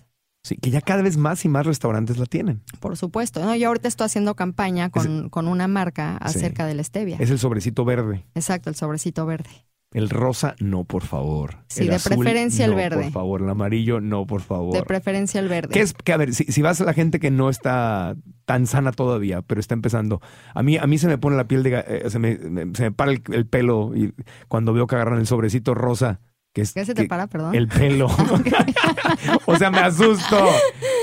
[0.45, 2.63] Sí, que ya cada vez más y más restaurantes la tienen.
[2.81, 3.39] por supuesto.
[3.45, 6.37] No, yo ahorita estoy haciendo campaña con, con una marca Sí.
[6.39, 7.15] acerca de la stevia.
[7.19, 8.25] Es el sobrecito verde.
[8.35, 9.49] Exacto, el sobrecito verde.
[9.93, 11.57] El rosa, no, por favor.
[11.67, 13.03] Sí, El de azul, preferencia el no, verde.
[13.03, 14.73] Por favor, el amarillo, no, por favor.
[14.73, 15.69] De preferencia el verde.
[15.71, 15.93] ¿Qué es?
[15.93, 18.15] Que a ver, si, si vas a la gente que no está
[18.45, 20.19] tan sana todavía, pero está empezando,
[20.55, 22.83] a mí, a mí se me pone la piel de, eh, se, me, me- se
[22.83, 24.13] me para el, el pelo y
[24.47, 26.19] cuando veo que agarran el sobrecito rosa,
[26.53, 27.53] que es ¿Qué se te que- para, perdón?
[27.55, 28.07] el pelo.
[29.45, 30.49] o sea, me asusto.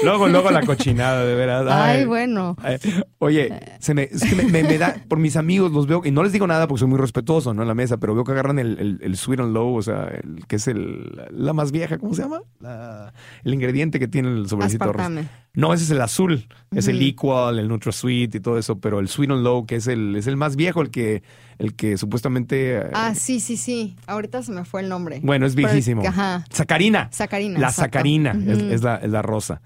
[0.03, 1.67] Luego, luego la cochinada, de veras.
[1.69, 2.57] Ay, bueno.
[2.63, 2.79] Ay,
[3.19, 6.11] Oye, se me, es que me, me- me da, por mis amigos los veo, y
[6.11, 7.63] no les digo nada porque soy muy respetuoso, ¿no?
[7.63, 10.09] En la mesa, pero veo que agarran el, el, el sweet and low, o sea,
[10.09, 12.41] el, que es el, la más vieja, ¿cómo se llama?
[12.61, 13.13] La-
[13.45, 14.93] el ingrediente que tiene el sobrecito.
[15.53, 19.09] No, ese es el azul, es el equal, el NutraSweet y todo eso, pero el
[19.09, 21.25] sweet and low, que es el, es el más viejo, el que,
[21.59, 23.97] el que supuestamente, eh, Ah, sí, sí, sí.
[24.07, 25.21] Ahorita se me fue el nombre.
[25.25, 26.03] bueno, es Pero- viejísimo.
[26.07, 26.45] Ajá.
[26.51, 27.09] Sacarina.
[27.11, 27.59] Sacarina.
[27.59, 27.99] La exacto.
[27.99, 28.31] sacarina
[28.73, 29.61] es la, es la rosa.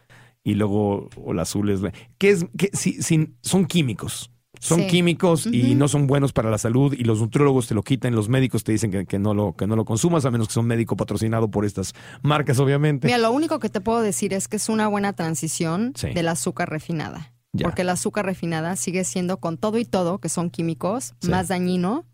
[0.44, 1.92] Y luego, o la azul es la.
[2.18, 2.46] ¿Qué es?
[2.56, 4.30] qué- si- si- son químicos.
[4.60, 4.86] Son Sí.
[4.86, 6.94] químicos y no son buenos para la salud.
[6.96, 9.66] Y los nutriólogos te lo quitan, los médicos te dicen que, que no, lo, que
[9.66, 11.92] no lo consumas, a menos que sea un médico patrocinado por estas
[12.22, 13.08] marcas, obviamente.
[13.08, 16.10] Mira, lo único que te puedo decir es que es una buena transición Sí.
[16.14, 17.32] del azúcar refinada.
[17.52, 17.64] Ya.
[17.64, 21.30] Porque el azúcar refinada sigue siendo con todo y todo, que son químicos, Sí.
[21.30, 22.04] más dañino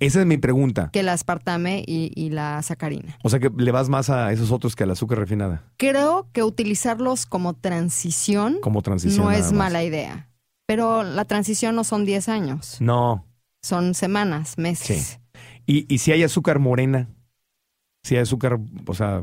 [0.00, 0.90] Esa es mi pregunta.
[0.92, 3.18] que el aspartame y, y la sacarina.
[3.22, 5.62] O sea que le vas más a esos otros que al azúcar refinada.
[5.76, 9.24] Creo que utilizarlos como transición Como transición.
[9.24, 10.28] no es mala idea.
[10.66, 13.26] Pero la transición no son 10 años, No.
[13.62, 15.20] son semanas, meses.
[15.66, 17.08] Y, y si hay azúcar morena,
[18.02, 19.22] si hay azúcar, o sea,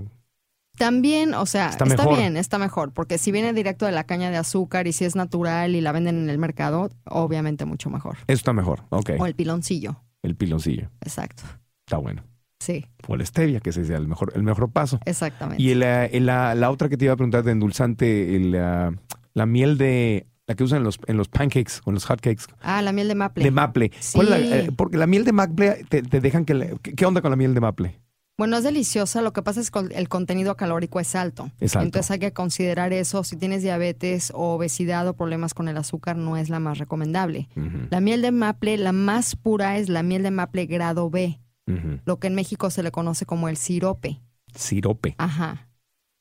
[0.77, 4.29] También, o sea, Está está, bien, está mejor, porque si viene directo de la caña
[4.29, 8.17] de azúcar y si es natural y la venden en el mercado, obviamente mucho mejor.
[8.27, 8.83] eso está mejor.
[8.89, 9.11] Ok.
[9.17, 10.89] O el piloncillo, El piloncillo.
[11.01, 11.43] exacto.
[11.85, 12.23] Está bueno.
[12.59, 14.99] Sí, O la stevia, que ese es el mejor, el mejor paso.
[15.05, 15.61] exactamente.
[15.63, 18.55] Y el, eh, el, la, la otra que te iba a preguntar de endulzante, el,
[18.55, 18.91] ah,
[19.33, 22.43] la miel de, la que usan en los, en los pancakes o en los hotcakes,
[22.61, 23.43] Ah, la miel de maple.
[23.43, 23.91] de maple.
[24.13, 24.65] ¿Cuál es la- Sí.
[24.67, 26.77] eh, porque la miel de maple te, te dejan que...
[26.81, 28.01] ¿qué, qué onda con la miel de maple?
[28.37, 31.49] Bueno, es deliciosa, lo que pasa es que el contenido calórico es alto.
[31.59, 31.85] Es alto.
[31.85, 33.23] Entonces hay que considerar eso.
[33.23, 37.49] Si tienes diabetes o obesidad o problemas con el azúcar, no es la más recomendable.
[37.89, 41.39] La miel de maple, la más pura es la miel de maple grado B,
[42.05, 44.21] lo que en México se le conoce como el sirope.
[44.53, 45.15] Sirope.
[45.17, 45.67] Ajá.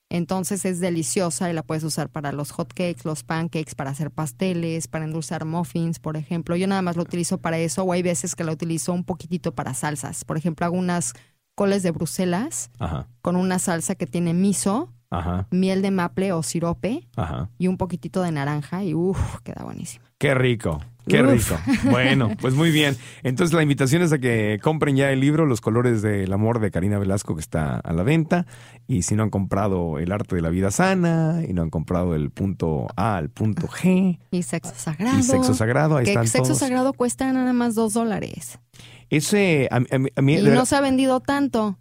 [0.08, 4.10] Entonces es deliciosa y la puedes usar para los hot cakes, los pancakes, para hacer
[4.10, 6.56] pasteles, para endulzar muffins, por ejemplo.
[6.56, 9.54] Yo nada más lo utilizo para eso o hay veces que la utilizo un poquitito
[9.54, 10.24] para salsas.
[10.24, 11.12] Por ejemplo, hago unas
[11.56, 16.42] coles de Bruselas Ajá, con una salsa que tiene miso, ajá, miel de maple o
[16.44, 17.48] sirope ajá.
[17.58, 20.04] y un poquitito de naranja y uff, queda buenísimo.
[20.18, 21.30] Qué rico, qué Uf.
[21.30, 21.60] rico.
[21.90, 22.96] Bueno, pues muy bien.
[23.22, 26.70] Entonces la invitación es a que compren ya el libro Los colores del amor de
[26.70, 28.46] Karina Velasco que está a la venta.
[28.88, 32.14] Y si no han comprado El arte de la vida sana y no han comprado
[32.14, 35.18] el punto A al punto G Y sexo sagrado.
[35.18, 36.58] y sexo sagrado, ahí que están sexo todos.
[36.60, 38.58] sagrado cuesta nada más dos dólares.
[39.10, 39.80] Ese, a, a
[40.16, 41.78] a mí, Y no verdad, se ha vendido tanto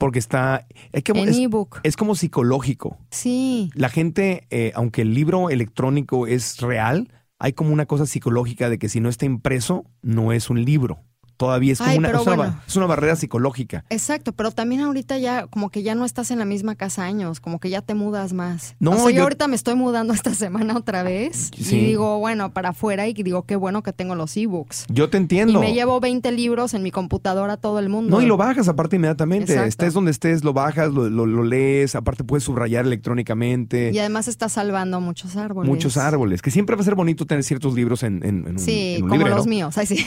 [0.00, 1.80] porque está, es, como, en es, ebook.
[1.82, 2.96] es como psicológico.
[3.10, 3.70] Sí.
[3.74, 8.78] La gente, eh, aunque el libro electrónico es real, hay como una cosa psicológica de
[8.78, 11.04] que si no está impreso, no es un libro.
[11.40, 12.60] Todavía es como Ay, una, es una ba- bueno.
[12.68, 13.82] es una barrera psicológica.
[13.88, 17.40] Exacto, pero también ahorita ya como que ya no estás en la misma casa años,
[17.40, 18.74] como que ya te mudas más.
[18.78, 21.76] No, o sea, yo, yo- ahorita me estoy mudando esta semana otra vez Sí.
[21.78, 24.84] y digo, bueno, para afuera y digo, qué bueno que tengo los ebooks.
[24.90, 25.60] Yo te Y entiendo.
[25.60, 28.14] me llevo 20 libros en mi computadora a todo el mundo.
[28.18, 29.52] No, y lo bajas aparte inmediatamente.
[29.52, 29.68] Exacto.
[29.70, 33.92] Estés donde estés, lo bajas, lo, lo- lo lees, aparte puedes subrayar electrónicamente.
[33.94, 35.70] Y además está salvando muchos árboles.
[35.70, 38.58] Muchos árboles, que siempre va a ser bonito tener ciertos libros en, en- en un,
[38.58, 39.36] Sí, en un como librero.
[39.36, 39.78] los míos.
[39.78, 40.04] Ay, sí.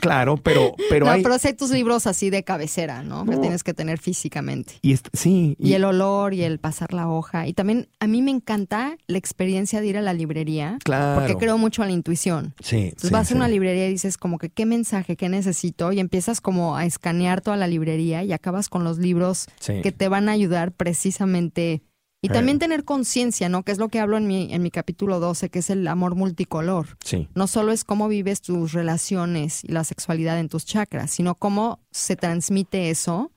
[0.00, 0.55] Claro, pero,
[0.90, 1.22] pero no, hay...
[1.22, 3.24] pero hay tus libros así de cabecera, ¿no?
[3.24, 4.74] Que tienes que tener físicamente.
[4.82, 7.46] Y sí, Y el olor y el pasar la hoja.
[7.46, 10.78] Y también a mí me encanta la experiencia de ir a la librería.
[10.84, 11.20] claro.
[11.20, 12.54] Porque creo mucho a la intuición.
[12.62, 13.34] Sí, Entonces sí, vas sí.
[13.34, 16.84] a una librería y dices como que qué mensaje, qué necesito y empiezas como a
[16.86, 19.80] escanear toda la librería y acabas con los libros Sí.
[19.82, 21.82] que te van a ayudar precisamente
[22.26, 23.62] y también tener conciencia, ¿no?
[23.62, 26.14] Que es lo que hablo en mi en mi capítulo 12, que es el amor
[26.14, 26.96] multicolor.
[27.04, 27.28] Sí.
[27.34, 31.80] No solo es cómo vives tus relaciones y la sexualidad en tus chakras, sino cómo
[31.90, 33.32] se transmite eso.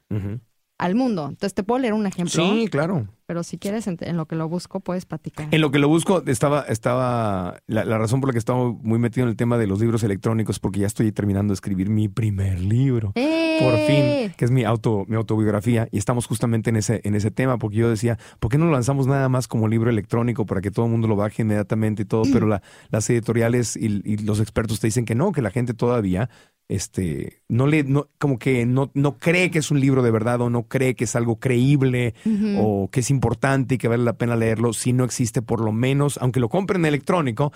[0.80, 1.28] Al mundo.
[1.30, 3.08] Entonces te puedo leer un ejemplo, Sí, claro.
[3.28, 5.48] pero si quieres en, en lo que lo busco puedes platicar.
[5.52, 8.98] En lo que lo busco, estaba, estaba, la, la razón por la que estaba muy
[8.98, 12.08] metido en el tema de los libros electrónicos, porque ya estoy terminando de escribir mi
[12.08, 13.12] primer libro.
[13.12, 13.84] Por ¡Eh!
[14.30, 17.58] fin, que es mi auto, mi autobiografía, y estamos justamente en ese, en ese tema,
[17.58, 20.72] porque yo decía, ¿por qué no lo lanzamos nada más como libro electrónico para que
[20.72, 22.24] todo el mundo lo baje inmediatamente y todo?
[22.32, 25.74] Pero la- las editoriales y, y los expertos te dicen que no, que la gente
[25.74, 26.30] todavía,
[26.70, 30.40] este, no le, no, como que no, no cree que es un libro de verdad
[30.42, 32.14] o no cree que es algo creíble
[32.58, 35.72] o que es importante y que vale la pena leerlo, si no existe por lo
[35.72, 37.52] menos, aunque lo compren electrónico,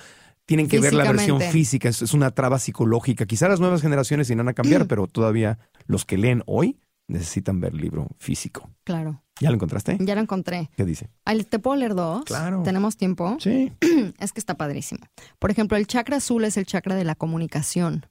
[0.45, 3.25] tienen que ver la versión física, es, es una traba psicológica.
[3.25, 7.73] Quizá las nuevas generaciones irán a cambiar, pero todavía los que leen hoy necesitan ver
[7.75, 8.69] libro físico.
[8.83, 9.97] Claro, ¿Ya lo encontraste?
[9.99, 10.69] ya lo encontré.
[10.75, 11.09] ¿Qué dice?
[11.49, 12.23] ¿Te puedo leer dos?
[12.25, 12.63] Claro.
[12.63, 13.37] ¿Tenemos tiempo?
[13.39, 13.71] Sí.
[14.19, 15.01] Es que está padrísimo.
[15.39, 18.05] Por ejemplo, el chakra azul es el chakra de la comunicación.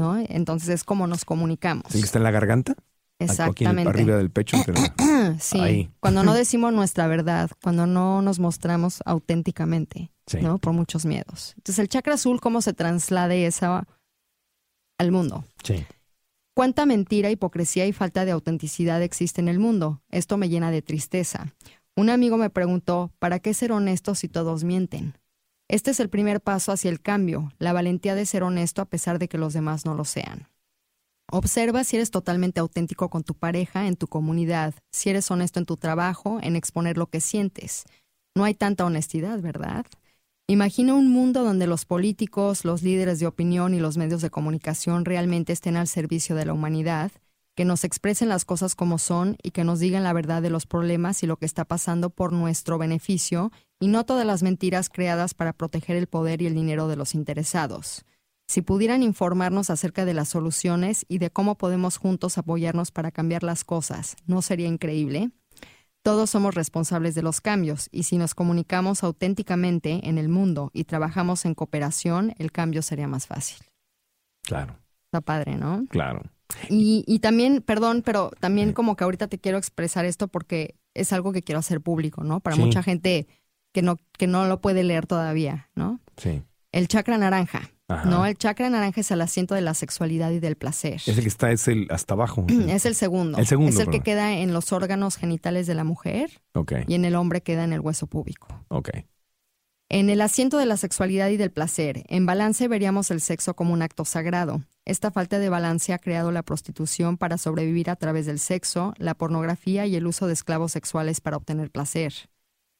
[0.00, 0.18] ¿No?
[0.28, 1.84] Entonces es como nos comunicamos.
[1.88, 2.72] ¿Es el que está en la garganta?
[2.72, 3.88] Aquí Exactamente.
[3.90, 4.56] arriba del pecho.
[4.64, 4.80] pero-
[5.38, 5.90] Sí, Ahí.
[6.00, 10.38] cuando no decimos nuestra verdad, cuando no nos mostramos auténticamente, Sí.
[10.40, 10.58] ¿no?
[10.58, 11.52] Por muchos miedos.
[11.56, 13.86] Entonces, el chakra azul, ¿cómo se traslade esa
[14.98, 15.44] al mundo?
[15.64, 15.84] Sí.
[16.54, 20.02] ¿Cuánta mentira, hipocresía y falta de autenticidad existe en el mundo?
[20.10, 21.54] Esto me llena de tristeza.
[21.96, 25.14] Un amigo me preguntó, ¿para qué ser honesto si todos mienten?
[25.70, 29.20] Este es el primer paso hacia el cambio, la valentía de ser honesto a pesar
[29.20, 30.48] de que los demás no lo sean.
[31.30, 35.66] Observa si eres totalmente auténtico con tu pareja, en tu comunidad, si eres honesto en
[35.66, 37.84] tu trabajo, en exponer lo que sientes.
[38.34, 39.86] No hay tanta honestidad, ¿verdad?
[40.48, 45.04] Imagina un mundo donde los políticos, los líderes de opinión y los medios de comunicación
[45.04, 47.12] realmente estén al servicio de la humanidad
[47.54, 50.66] que nos expresen las cosas como son y que nos digan la verdad de los
[50.66, 55.34] problemas y lo que está pasando por nuestro beneficio y no todas las mentiras creadas
[55.34, 58.04] para proteger el poder y el dinero de los interesados.
[58.46, 63.42] Si pudieran informarnos acerca de las soluciones y de cómo podemos juntos apoyarnos para cambiar
[63.42, 65.30] las cosas, ¿no sería increíble?
[66.02, 70.84] Todos somos responsables de los cambios y si nos comunicamos auténticamente en el mundo y
[70.84, 73.58] trabajamos en cooperación, el cambio sería más fácil.
[74.42, 75.86] Claro, Está padre, ¿no?
[75.88, 76.22] claro.
[76.68, 81.12] Y, y también, perdón, pero también como que ahorita te quiero expresar esto porque es
[81.12, 82.40] algo que quiero hacer público, ¿no?
[82.40, 82.62] Para Sí.
[82.62, 83.26] mucha gente
[83.72, 86.00] que no, que no lo puede leer todavía, ¿no?
[86.16, 86.42] Sí.
[86.72, 88.08] El chakra naranja, Ajá.
[88.08, 88.26] ¿no?
[88.26, 90.94] El chakra naranja es el asiento de la sexualidad y del placer.
[90.94, 92.44] Es el que está, es el hasta abajo.
[92.68, 93.38] Es el segundo.
[93.38, 96.94] El segundo, Es el que queda en los órganos genitales de la mujer Ok, y
[96.94, 98.48] en el hombre queda en el hueso púbico.
[98.68, 98.90] ok.
[99.92, 103.72] En el asiento de la sexualidad y del placer, en balance veríamos el sexo como
[103.74, 104.62] un acto sagrado.
[104.90, 109.14] Esta falta de balance ha creado la prostitución para sobrevivir a través del sexo, la
[109.14, 112.12] pornografía y el uso de esclavos sexuales para obtener placer.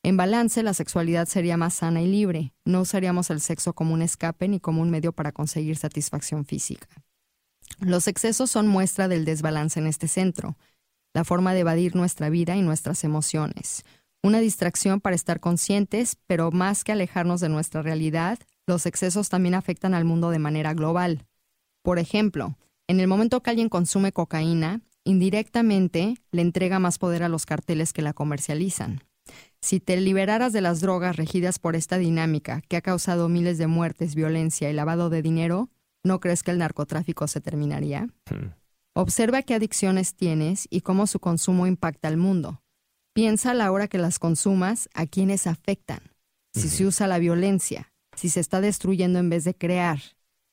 [0.03, 2.53] En balance, la sexualidad sería más sana y libre.
[2.65, 6.89] No usaríamos el sexo como un escape ni como un medio para conseguir satisfacción física.
[7.79, 10.59] Los excesos son muestra del desbalance en este centro,
[11.15, 13.85] la forma de evadir nuestra vida y nuestras emociones.
[14.21, 19.55] Una distracción para estar conscientes, pero más que alejarnos de nuestra realidad, los excesos también
[19.55, 21.29] afectan al mundo de manera global.
[21.83, 22.57] Por ejemplo,
[22.89, 27.93] en el momento que alguien consume cocaína, indirectamente le entrega más poder a los carteles
[27.93, 29.03] que la comercializan.
[29.61, 33.67] Si te liberaras de las drogas regidas por esta dinámica que ha causado miles de
[33.67, 35.71] muertes, violencia y lavado de dinero,
[36.03, 38.09] ¿no crees que el narcotráfico se terminaría?
[38.31, 38.55] Hmm.
[38.95, 42.63] Observa qué adicciones tienes y cómo su consumo impacta al mundo.
[43.13, 46.01] Piensa a la hora que las consumas a quienes afectan.
[46.53, 50.01] Si se usa la violencia, si se está destruyendo en vez de crear.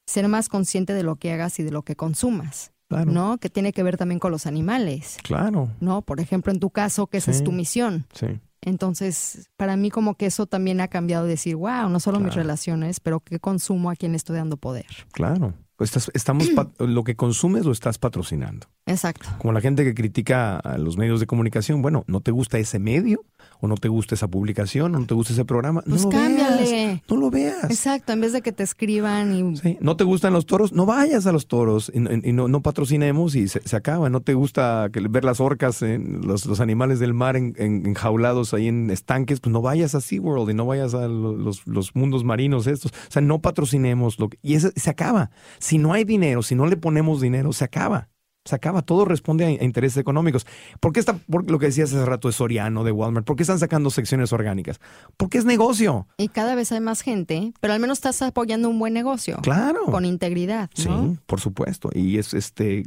[0.07, 2.71] Ser más consciente de lo que hagas y de lo que consumas.
[2.89, 3.11] Claro.
[3.11, 3.37] ¿No?
[3.37, 5.17] Que tiene que ver también con los animales.
[5.21, 5.69] Claro.
[5.81, 6.01] ¿No?
[6.01, 7.39] Por ejemplo, en tu caso, que esa Sí.
[7.39, 8.07] es tu misión.
[8.13, 8.39] Sí.
[8.61, 12.99] Entonces, para mí como que eso también ha cambiado decir, wow, no solo mis relaciones,
[12.99, 14.87] pero qué consumo a quien le estoy dando poder.
[15.11, 15.53] Claro.
[15.79, 16.47] Estás- estamos
[16.79, 18.67] lo que consumes lo estás patrocinando.
[18.85, 19.27] Exacto.
[19.39, 22.79] Como la gente que critica a los medios de comunicación, bueno, ¿no te gusta ese
[22.79, 23.25] medio?
[23.59, 24.95] ¿O no te gusta esa publicación?
[24.95, 25.81] ¿O no te gusta ese programa?
[25.81, 26.61] Pues no lo cámbiale.
[26.61, 27.01] veas.
[27.09, 27.63] No lo veas.
[27.65, 29.77] Exacto, en vez de que te escriban y Sí.
[29.81, 30.71] ¿No te gustan los toros?
[30.73, 34.09] No vayas a los toros y, no- y no, no patrocinemos y se, se acaba.
[34.09, 37.85] ¿No te gusta que- ver las orcas, en- los, los animales del mar en- en-
[37.87, 39.39] enjaulados ahí en estanques?
[39.41, 42.91] Pues no vayas a SeaWorld y no vayas a lo- los, los mundos marinos estos.
[42.91, 44.17] O sea, no patrocinemos.
[44.19, 45.29] Lo que- y eso se acaba.
[45.67, 48.07] Si no hay dinero, si no le ponemos dinero, se acaba.
[48.47, 50.45] Se acaba, todo responde a, intereses económicos.
[50.79, 53.25] ¿Por qué está, por lo que decías hace rato de Soriano, de Walmart?
[53.25, 54.79] ¿Por qué están sacando secciones orgánicas?
[55.17, 56.07] Porque es negocio.
[56.17, 59.37] Y cada vez hay más gente, pero al menos estás apoyando un buen negocio.
[59.41, 59.85] Claro.
[59.85, 60.89] Con integridad, Sí,
[61.25, 61.89] por supuesto.
[61.93, 62.83] Y es este,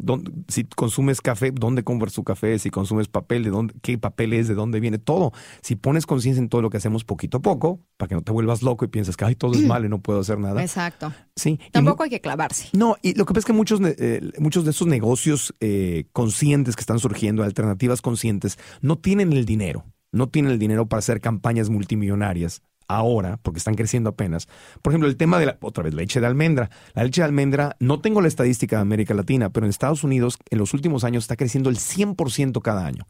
[0.48, 2.58] si consumes café, ¿dónde compras tu café?
[2.58, 4.48] Si consumes papel, ¿de dónde, qué papel es?
[4.48, 4.98] ¿De dónde viene?
[4.98, 5.32] Todo.
[5.60, 8.32] Si pones conciencia en todo lo que hacemos poquito a poco, para que no te
[8.32, 10.62] vuelvas loco y pienses que ay, todo es malo y no puedo hacer nada.
[10.62, 11.12] Exacto.
[11.36, 11.58] Sí.
[11.72, 12.68] Tampoco hay que clavarse.
[12.72, 16.76] no, y lo que pasa es que muchos, eh, muchos de esos negocios eh, conscientes
[16.76, 19.84] que están surgiendo, alternativas conscientes, no tienen el dinero.
[20.12, 24.48] No tienen el dinero para hacer campañas multimillonarias ahora, porque están creciendo apenas.
[24.82, 26.70] Por ejemplo, el tema de la, otra vez, leche de almendra.
[26.94, 30.36] La leche de almendra, no tengo la estadística de América Latina, pero en Estados Unidos
[30.50, 33.06] en los últimos años está creciendo el 100% cada año.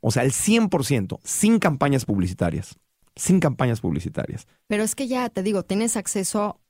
[0.00, 2.76] O sea, el 100%, sin campañas publicitarias.
[3.14, 4.46] Sin campañas publicitarias.
[4.66, 6.60] Pero es que ya te digo, tienes acceso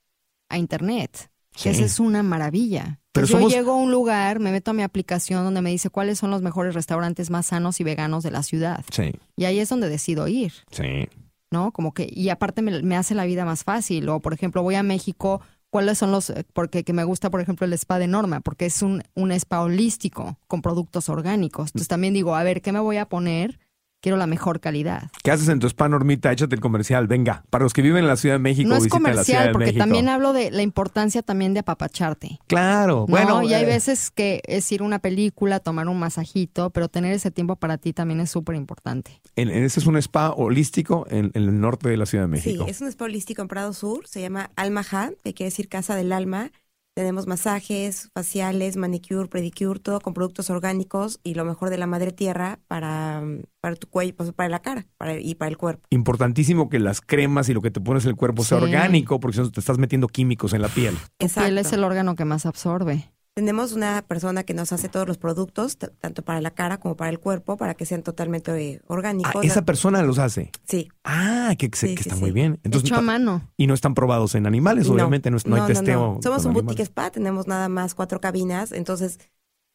[0.49, 1.29] a internet.
[1.63, 1.69] Sí.
[1.69, 2.99] Esa es una maravilla.
[3.11, 5.89] Pero yo somos- llego a un lugar, me meto a mi aplicación donde me dice
[5.89, 8.85] cuáles son los mejores restaurantes más sanos y veganos de la ciudad.
[8.91, 10.53] Sí, Y ahí es donde decido ir.
[10.71, 11.07] sí.
[11.51, 11.71] ¿no?
[11.71, 14.07] Como que, y aparte me, me hace la vida más fácil.
[14.09, 15.41] O, por ejemplo, voy a México,
[15.71, 18.67] ¿cuáles son los, eh, porque que me gusta, por ejemplo, el spa de Norma, porque
[18.67, 21.69] es un, un spa holístico con productos orgánicos.
[21.69, 23.59] Entonces también digo, a ver, ¿qué me voy a poner?
[24.01, 25.09] Quiero la mejor calidad.
[25.23, 26.31] ¿Qué haces en tu spa, Normita?
[26.31, 27.07] Échate el comercial.
[27.07, 29.39] Venga, para los que viven en la Ciudad de México, no es visiten la Ciudad
[29.41, 29.83] comercial, de porque México.
[29.83, 32.39] también hablo de la importancia también de apapacharte.
[32.47, 33.07] Claro, ¿no?
[33.07, 33.43] bueno.
[33.43, 37.13] y hay eh, veces que es ir a una película, tomar un masajito, pero tener
[37.13, 39.19] ese tiempo para ti también es súper importante.
[39.35, 42.29] en- en- ese es un spa holístico en, en el norte de la Ciudad de
[42.29, 42.63] México.
[42.65, 45.67] Sí, es un spa holístico en Prado Sur, se llama Alma Ha, que quiere decir
[45.67, 46.51] casa del alma.
[46.99, 52.11] Tenemos masajes, faciales, manicure, pedicure, todo con productos orgánicos y lo mejor de la madre
[52.11, 53.23] tierra para,
[53.61, 55.87] para tu cuello, pues, para la cara para- y para el cuerpo.
[55.91, 59.35] Importantísimo que las cremas y lo que te pones en el cuerpo sea orgánico, porque
[59.37, 60.93] si no te estás metiendo químicos en la piel.
[61.19, 63.09] Tu piel es el órgano que más absorbe.
[63.35, 67.09] Tenemos una persona que nos hace todos los productos, tanto para la cara como para
[67.09, 69.45] el cuerpo, para que sean totalmente eh, Ah, orgánicos.
[69.45, 70.51] esa persona los hace.
[70.67, 70.89] Sí.
[71.05, 72.21] Ah, que, que se- Sí, que sí, está sí.
[72.21, 72.59] muy bien.
[72.63, 73.49] Entonces, Hecho a mano.
[73.55, 74.93] y no están probados en animales, No.
[74.95, 76.19] obviamente, no, no hay testeo.
[76.21, 79.19] Somos un boutique spa, tenemos nada más cuatro cabinas, entonces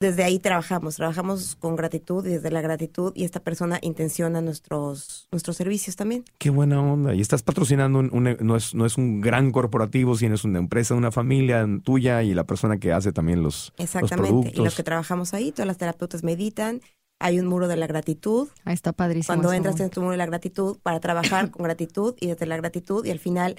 [0.05, 5.29] desde ahí trabajamos, trabajamos con gratitud y desde la gratitud y esta persona intenciona nuestros,
[5.33, 6.25] nuestros servicios también.
[6.39, 7.15] Qué buena onda.
[7.15, 10.59] Y estás patrocinando, un, un- no, es, no es un gran corporativo, sino es una
[10.59, 14.53] empresa, una familia tuya y la persona que hace también los, los Exactamente.
[14.55, 16.81] y los que trabajamos ahí, todas las terapeutas meditan,
[17.21, 18.49] hay un muro de la gratitud.
[18.65, 19.27] Ahí está padrísimo.
[19.35, 22.57] Cuando entras en tu muro de la gratitud para trabajar con gratitud y desde la
[22.57, 23.57] gratitud y al final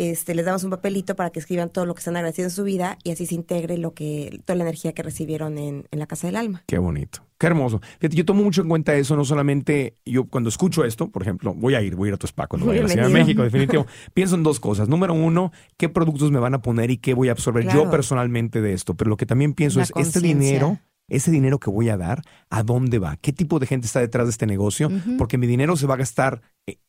[0.00, 2.64] este, les damos un papelito para que escriban todo lo que están agradecidos en su
[2.64, 6.06] vida y así se integre lo que, toda la energía que recibieron en, en la
[6.06, 6.62] casa del alma.
[6.66, 7.20] Qué bonito.
[7.38, 7.80] Qué hermoso.
[7.98, 11.52] Fíjate, yo tomo mucho en cuenta eso, no solamente yo cuando escucho esto, por ejemplo,
[11.54, 13.12] voy a ir, voy a ir a tu spa cuando vaya a la Ciudad de.
[13.12, 13.86] México, definitivo.
[14.14, 14.88] Pienso en dos cosas.
[14.88, 18.62] Número uno, qué productos me van a poner y qué voy a absorber yo personalmente
[18.62, 18.94] de esto.
[18.94, 20.78] Pero lo que también pienso La es, este dinero,
[21.08, 23.16] ese dinero que voy a dar, ¿a dónde va?
[23.16, 24.90] ¿Qué tipo de gente está detrás de este negocio?
[25.18, 26.40] Porque mi dinero se va a gastar,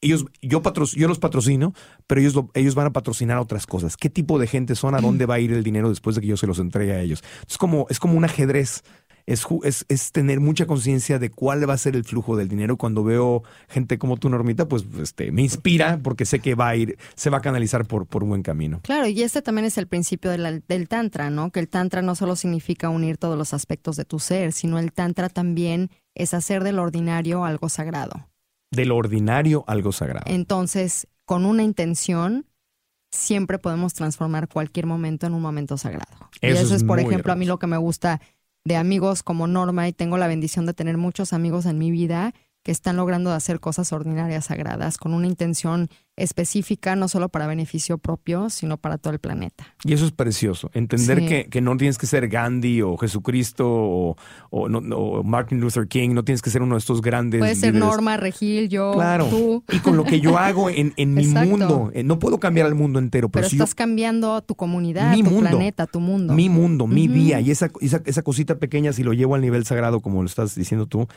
[0.01, 1.73] ellos, yo, patro, yo los patrocino,
[2.07, 3.97] pero ellos, lo- ellos van a patrocinar otras cosas.
[3.97, 4.95] ¿Qué tipo de gente son?
[4.95, 7.01] ¿A dónde va a ir el dinero después de que yo se los entregue a
[7.01, 7.23] ellos?
[7.49, 8.83] Es como, es como un ajedrez.
[9.27, 12.75] Es, es, es tener mucha conciencia de cuál va a ser el flujo del dinero.
[12.75, 16.75] Cuando veo gente como tú, Normita, pues este, me inspira porque sé que va a
[16.75, 18.79] ir, se va a canalizar por, por un buen camino.
[18.83, 21.51] Claro, y este también es el principio de la- del Tantra, ¿no?
[21.51, 24.91] Que el Tantra no solo significa unir todos los aspectos de tu ser, sino el
[24.91, 28.27] Tantra también es hacer del ordinario algo sagrado.
[28.71, 30.25] Del ordinario algo sagrado.
[30.27, 32.45] Entonces, con una intención,
[33.11, 36.29] siempre podemos transformar cualquier momento en un momento sagrado.
[36.41, 38.21] y Eso eso es por ejemplo, a mí lo que me gusta
[38.63, 42.33] de amigos como Norma, y tengo la bendición de tener muchos amigos en mi vida
[42.63, 47.97] que están logrando hacer cosas ordinarias sagradas con una intención específica, no solo para beneficio
[47.97, 49.65] propio, sino para todo el planeta.
[49.83, 50.69] Y eso es precioso.
[50.73, 51.27] Entender Sí.
[51.27, 54.15] que, que no tienes que ser Gandhi o Jesucristo o,
[54.51, 57.39] o no- no- o Martin Luther King, no tienes que ser uno de estos grandes.
[57.39, 57.89] Puede ser líderes.
[57.89, 59.25] Norma, Regil, yo, Claro.
[59.27, 62.67] tú, Y con lo que yo hago en, en mi mundo, eh, no puedo cambiar
[62.67, 65.49] al mundo entero, pero, pero si yo- estás cambiando tu comunidad, Mi tu mundo.
[65.49, 66.33] planeta, tu mundo.
[66.35, 67.13] mi mundo, mi Ujú.
[67.15, 70.27] día y esa, esa, esa cosita pequeña, si lo llevo al nivel sagrado, como lo
[70.27, 71.07] estás diciendo tú,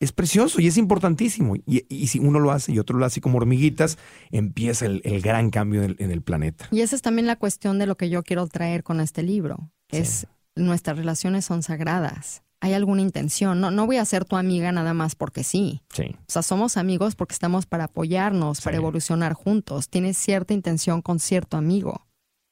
[0.00, 1.56] es precioso y es importantísimo.
[1.56, 3.98] Y, y si uno lo hace y otro lo hace como hormiguitas,
[4.30, 6.68] empieza el, el gran cambio en el, en el planeta.
[6.70, 9.70] Y esa es también la cuestión de lo que yo quiero traer con este libro.
[9.90, 9.98] Sí.
[9.98, 10.26] Es
[10.58, 12.42] nuestras relaciones son sagradas.
[12.60, 13.60] Hay alguna intención.
[13.60, 15.82] No, no voy a ser tu amiga nada más porque sí.
[15.94, 16.16] Sí.
[16.18, 19.88] O sea, somos amigos porque estamos para apoyarnos, para evolucionar juntos.
[19.88, 22.06] Tienes cierta intención con cierto amigo.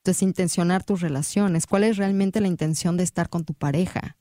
[0.05, 1.67] Entonces, intencionar tus relaciones.
[1.67, 4.17] ¿Cuál es realmente la intención de estar con tu pareja?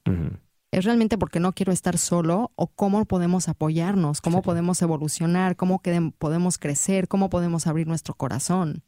[0.76, 4.20] ¿Es realmente porque no quiero estar solo o cómo podemos apoyarnos?
[4.20, 4.44] ¿Cómo Sí.
[4.44, 5.56] podemos evolucionar?
[5.56, 5.82] ¿Cómo
[6.18, 7.08] podemos crecer?
[7.08, 8.84] ¿Cómo podemos abrir nuestro corazón?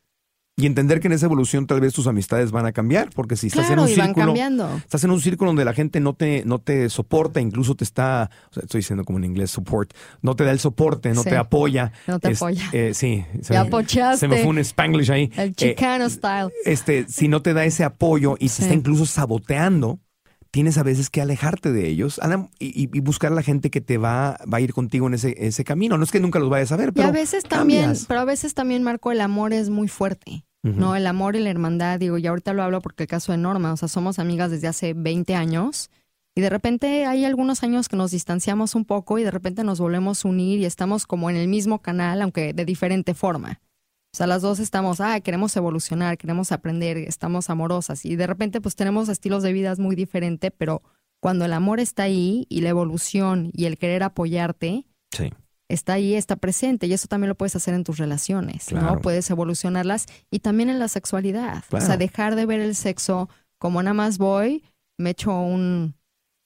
[0.57, 3.47] Y entender que en esa evolución tal vez tus amistades van a cambiar, porque si
[3.47, 4.75] estás claro, en un círculo, cambiando.
[4.75, 8.31] estás en un círculo donde la gente no te, no te soporta, incluso te está,
[8.49, 11.29] o sea, estoy diciendo como en inglés support, no te da el soporte, no Sí.
[11.29, 11.93] te apoya.
[12.07, 12.63] No te Es- apoya.
[12.73, 14.17] eh, sí, se me-.
[14.17, 15.31] Se me fue un spanglish ahí.
[15.38, 16.51] El Eh, chicano style.
[16.65, 18.61] este, si no te da ese apoyo y se Sí.
[18.63, 19.99] está incluso saboteando,
[20.57, 22.19] tienes a veces que alejarte de ellos
[22.57, 25.13] y, y- y buscar a la gente que te va, va a ir contigo en
[25.13, 25.99] ese, ese camino.
[25.99, 28.05] No es que nunca los vayas a ver, Y pero a veces también, cambias.
[28.07, 30.45] pero a veces también, Marco, el amor es muy fuerte.
[30.63, 30.95] ¿no?
[30.95, 33.71] El amor y la hermandad, digo, y ahorita lo hablo porque el caso de Norma,
[33.71, 35.91] o sea, somos amigas desde hace 20 años
[36.35, 39.79] y de repente hay algunos años que nos distanciamos un poco y de repente nos
[39.79, 43.61] volvemos a unir y estamos como en el mismo canal, aunque de diferente forma.
[44.13, 48.61] O sea, las dos estamos, ah, queremos evolucionar, queremos aprender, estamos amorosas y de repente
[48.61, 50.81] pues tenemos estilos de vidas muy diferentes, pero
[51.21, 55.31] cuando el amor está ahí y la evolución y el querer apoyarte, Sí.
[55.69, 58.95] está ahí, está presente y eso también lo puedes hacer en tus relaciones, Claro.
[58.95, 59.01] ¿no?
[59.01, 61.63] Puedes evolucionarlas y también en la sexualidad.
[61.69, 61.83] Claro.
[61.83, 63.29] O sea, dejar de ver el sexo
[63.59, 64.63] como nada más voy,
[64.97, 65.95] me echo un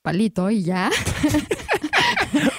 [0.04, 0.90] palito y ya,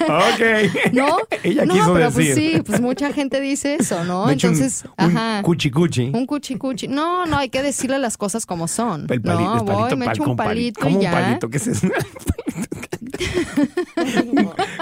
[0.00, 0.42] Ok.
[0.92, 1.18] ¿no?
[1.42, 2.14] Ella no, quiso pero decir.
[2.14, 4.30] pues sí, pues mucha gente dice eso, ¿no?
[4.30, 5.42] Entonces, un, ajá.
[5.42, 6.10] cuchi cuchi.
[6.14, 6.88] Un cuchi cuchi.
[6.88, 9.06] No, no, hay que decirle las cosas como son.
[9.10, 11.10] El pali- no, el palito voy, me echo un pali- palito ¿Cómo y un ya.
[11.12, 11.48] palito?
[11.50, 11.88] ¿Qué es eso?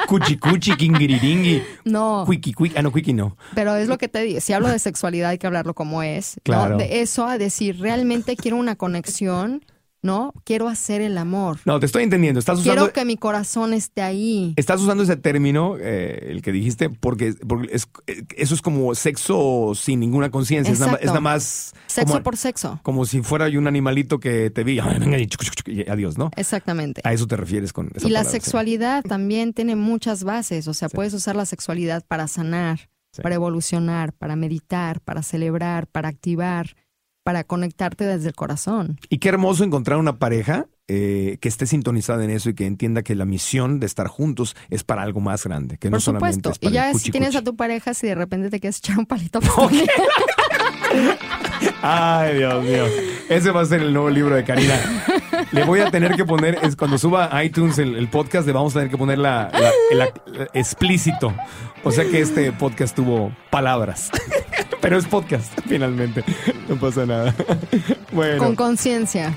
[0.07, 2.77] cuchi cuchi, kingiriringi, No, cuiqui cuiqui.
[2.79, 3.37] Ah, no, cuiqui no.
[3.55, 6.37] Pero es lo que te digo, si hablo de sexualidad hay que hablarlo como es,
[6.37, 6.43] ¿no?
[6.45, 6.77] Claro.
[6.77, 9.65] De eso a decir, realmente quiero una conexión,
[10.03, 10.33] ¿no?
[10.45, 11.59] Quiero hacer el amor.
[11.65, 12.41] No, te estoy entendiendo.
[12.41, 14.55] Estás usando, Quiero que mi corazón esté ahí.
[14.57, 18.95] estás usando ese término, eh, el que dijiste, porque, porque es- eh, eso es como
[18.95, 20.73] sexo sin ninguna conciencia.
[20.73, 22.81] Es, nada más- es nada más Sexo como, por sexo.
[22.83, 24.79] como si fuera yo un animalito que te vi.
[24.81, 26.31] "Ay, venga, y chuc, chuc, chuc", y adiós, ¿no?
[26.37, 27.01] Exactamente.
[27.05, 28.31] A eso te refieres con esa Y la sí.
[28.33, 33.23] sexualidad también tiene muchas bases, o sea, puedes usar la sexualidad para sanar, Sí.
[33.23, 36.77] para evolucionar, para meditar, para celebrar, para activar,
[37.25, 38.99] para conectarte desde el corazón.
[39.09, 43.03] Y qué hermoso encontrar una pareja eh, que esté sintonizada en eso y que entienda
[43.03, 46.49] que la misión de estar juntos es para algo más grande, que no Por solamente
[46.49, 46.51] supuesto.
[46.53, 48.79] es para Y ya el si tienes a tu pareja, si de repente te quieres
[48.79, 49.71] echar un palito por
[51.83, 52.85] Ay, Dios mío.
[53.29, 54.79] Ese va a ser el nuevo libro de Karina.
[55.53, 58.53] Le voy a tener que poner, es cuando suba a iTunes el, el podcast, le
[58.53, 61.35] vamos a tener que poner la, la- la- explícito.
[61.85, 64.11] O sea que este podcast tuvo palabras.
[64.81, 66.25] Pero es podcast, finalmente.
[66.69, 67.35] No pasa nada.
[68.13, 69.33] Bueno, Con con, conciencia.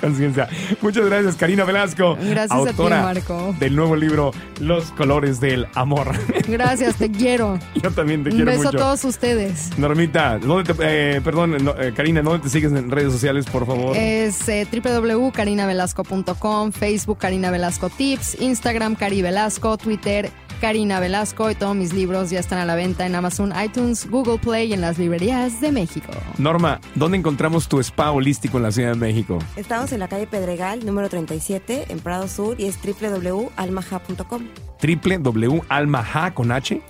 [0.00, 0.48] conciencia.
[0.82, 2.16] Muchas gracias, Karina Velasco.
[2.20, 3.54] Gracias a ti, autora Marco.
[3.60, 6.10] Del nuevo libro, Los colores del amor.
[6.48, 7.56] Gracias, te quiero.
[7.80, 8.78] Yo también te Un quiero beso mucho.
[8.78, 9.78] a todos ustedes.
[9.78, 13.64] Normita, ¿dónde te, eh, perdón, no, eh, Karina, ¿dónde te sigues en redes sociales, por
[13.64, 13.96] favor?
[13.96, 21.74] Es eh, www.carinavelasco.com, Facebook Karina Velasco Tips, Instagram Cari Velasco, Twitter Karina Velasco y todos
[21.76, 24.98] mis libros ya están a la venta en Amazon, iTunes, Google Play y en las
[24.98, 26.10] librerías de México.
[26.38, 29.38] Norma, ¿dónde encontramos tu spa holístico en la Ciudad de México?
[29.56, 34.42] Estamos en la calle Pedregal, número 37, en Prado Sur, y es www.almaja.com.
[34.80, 36.80] www.almaha con H,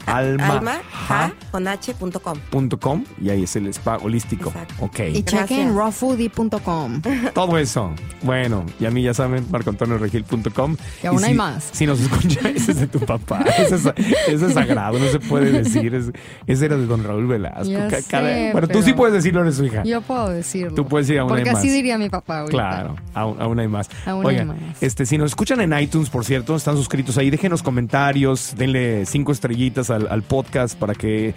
[3.21, 4.49] y ahí es el spa holístico.
[4.51, 4.75] Exacto.
[4.81, 5.01] Ok.
[5.14, 7.01] Y chequen rawfoodie.com.
[7.35, 7.93] Todo eso.
[8.23, 10.77] Bueno, y a mí ya saben, marcoantonioregil.com.
[11.03, 11.69] Y aún hay si- más.
[11.73, 13.45] Si nos escucha, ese es de tu papá.
[14.29, 15.95] Ese es, sagrado, no se puede decir.
[15.95, 16.13] Es-
[16.47, 17.69] ese era de don Raúl Velasco.
[17.71, 19.83] Ya sé, bueno, tú sí puedes decirlo, eres su hija.
[19.85, 20.75] Yo puedo decirlo.
[20.75, 21.75] Tú puedes decir, aún hay Porque así más.
[21.75, 22.51] diría mi papá ahorita.
[22.57, 23.89] Claro, aún, aún hay más.
[24.07, 24.57] Aún hay Oigan, más.
[24.83, 29.33] este, si nos escuchan en iTunes, por cierto, están suscritos ahí, déjenos comentarios, denle cinco
[29.33, 31.35] estrellitas al, al podcast para que eh,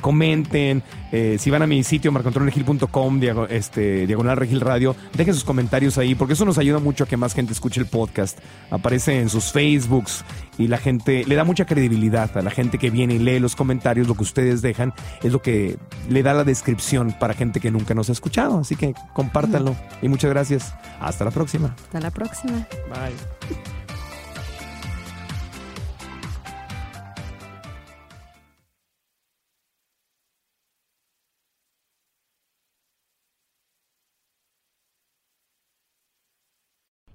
[0.00, 0.82] comenten.
[1.12, 5.98] Eh, si van a mi sitio, marcontrolregil.com, diago- este, diagonal Regil Radio, dejen sus comentarios
[5.98, 8.38] ahí, porque eso nos ayuda mucho a que más gente escuche el podcast.
[8.70, 10.24] Aparece en sus Facebooks
[10.58, 13.56] y la gente le da mucha credibilidad a la gente que viene y lee los
[13.56, 14.92] comentarios, lo que ustedes dejan
[15.22, 15.78] es lo que
[16.08, 18.58] le da la descripción para gente que nunca nos ha escuchado.
[18.58, 19.76] Así que compártanlo.
[20.02, 20.74] Y muchas gracias.
[21.00, 21.74] Hasta la próxima.
[21.84, 22.66] Hasta la próxima.
[22.90, 23.77] Bye.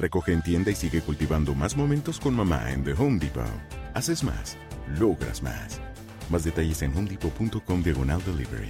[0.00, 3.42] Recoge en tienda y sigue cultivando más momentos con mamá en The Home Depot.
[3.94, 4.56] Haces más,
[4.96, 5.80] logras más.
[6.30, 8.68] Más detalles en homedepot.com diagonal delivery.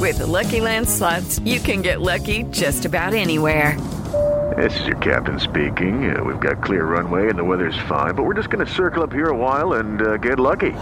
[0.00, 3.76] With the Lucky Land slots, you can get lucky just about anywhere.
[4.56, 6.16] This is your captain speaking.
[6.16, 9.02] Uh, we've got clear runway and the weather's fine, but we're just going to circle
[9.02, 10.72] up here a while and uh, get lucky.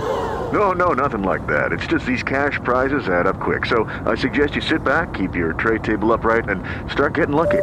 [0.53, 1.72] No, no, nothing like that.
[1.72, 3.66] It's just these cash prizes add up quick.
[3.66, 7.62] So I suggest you sit back, keep your tray table upright, and start getting lucky.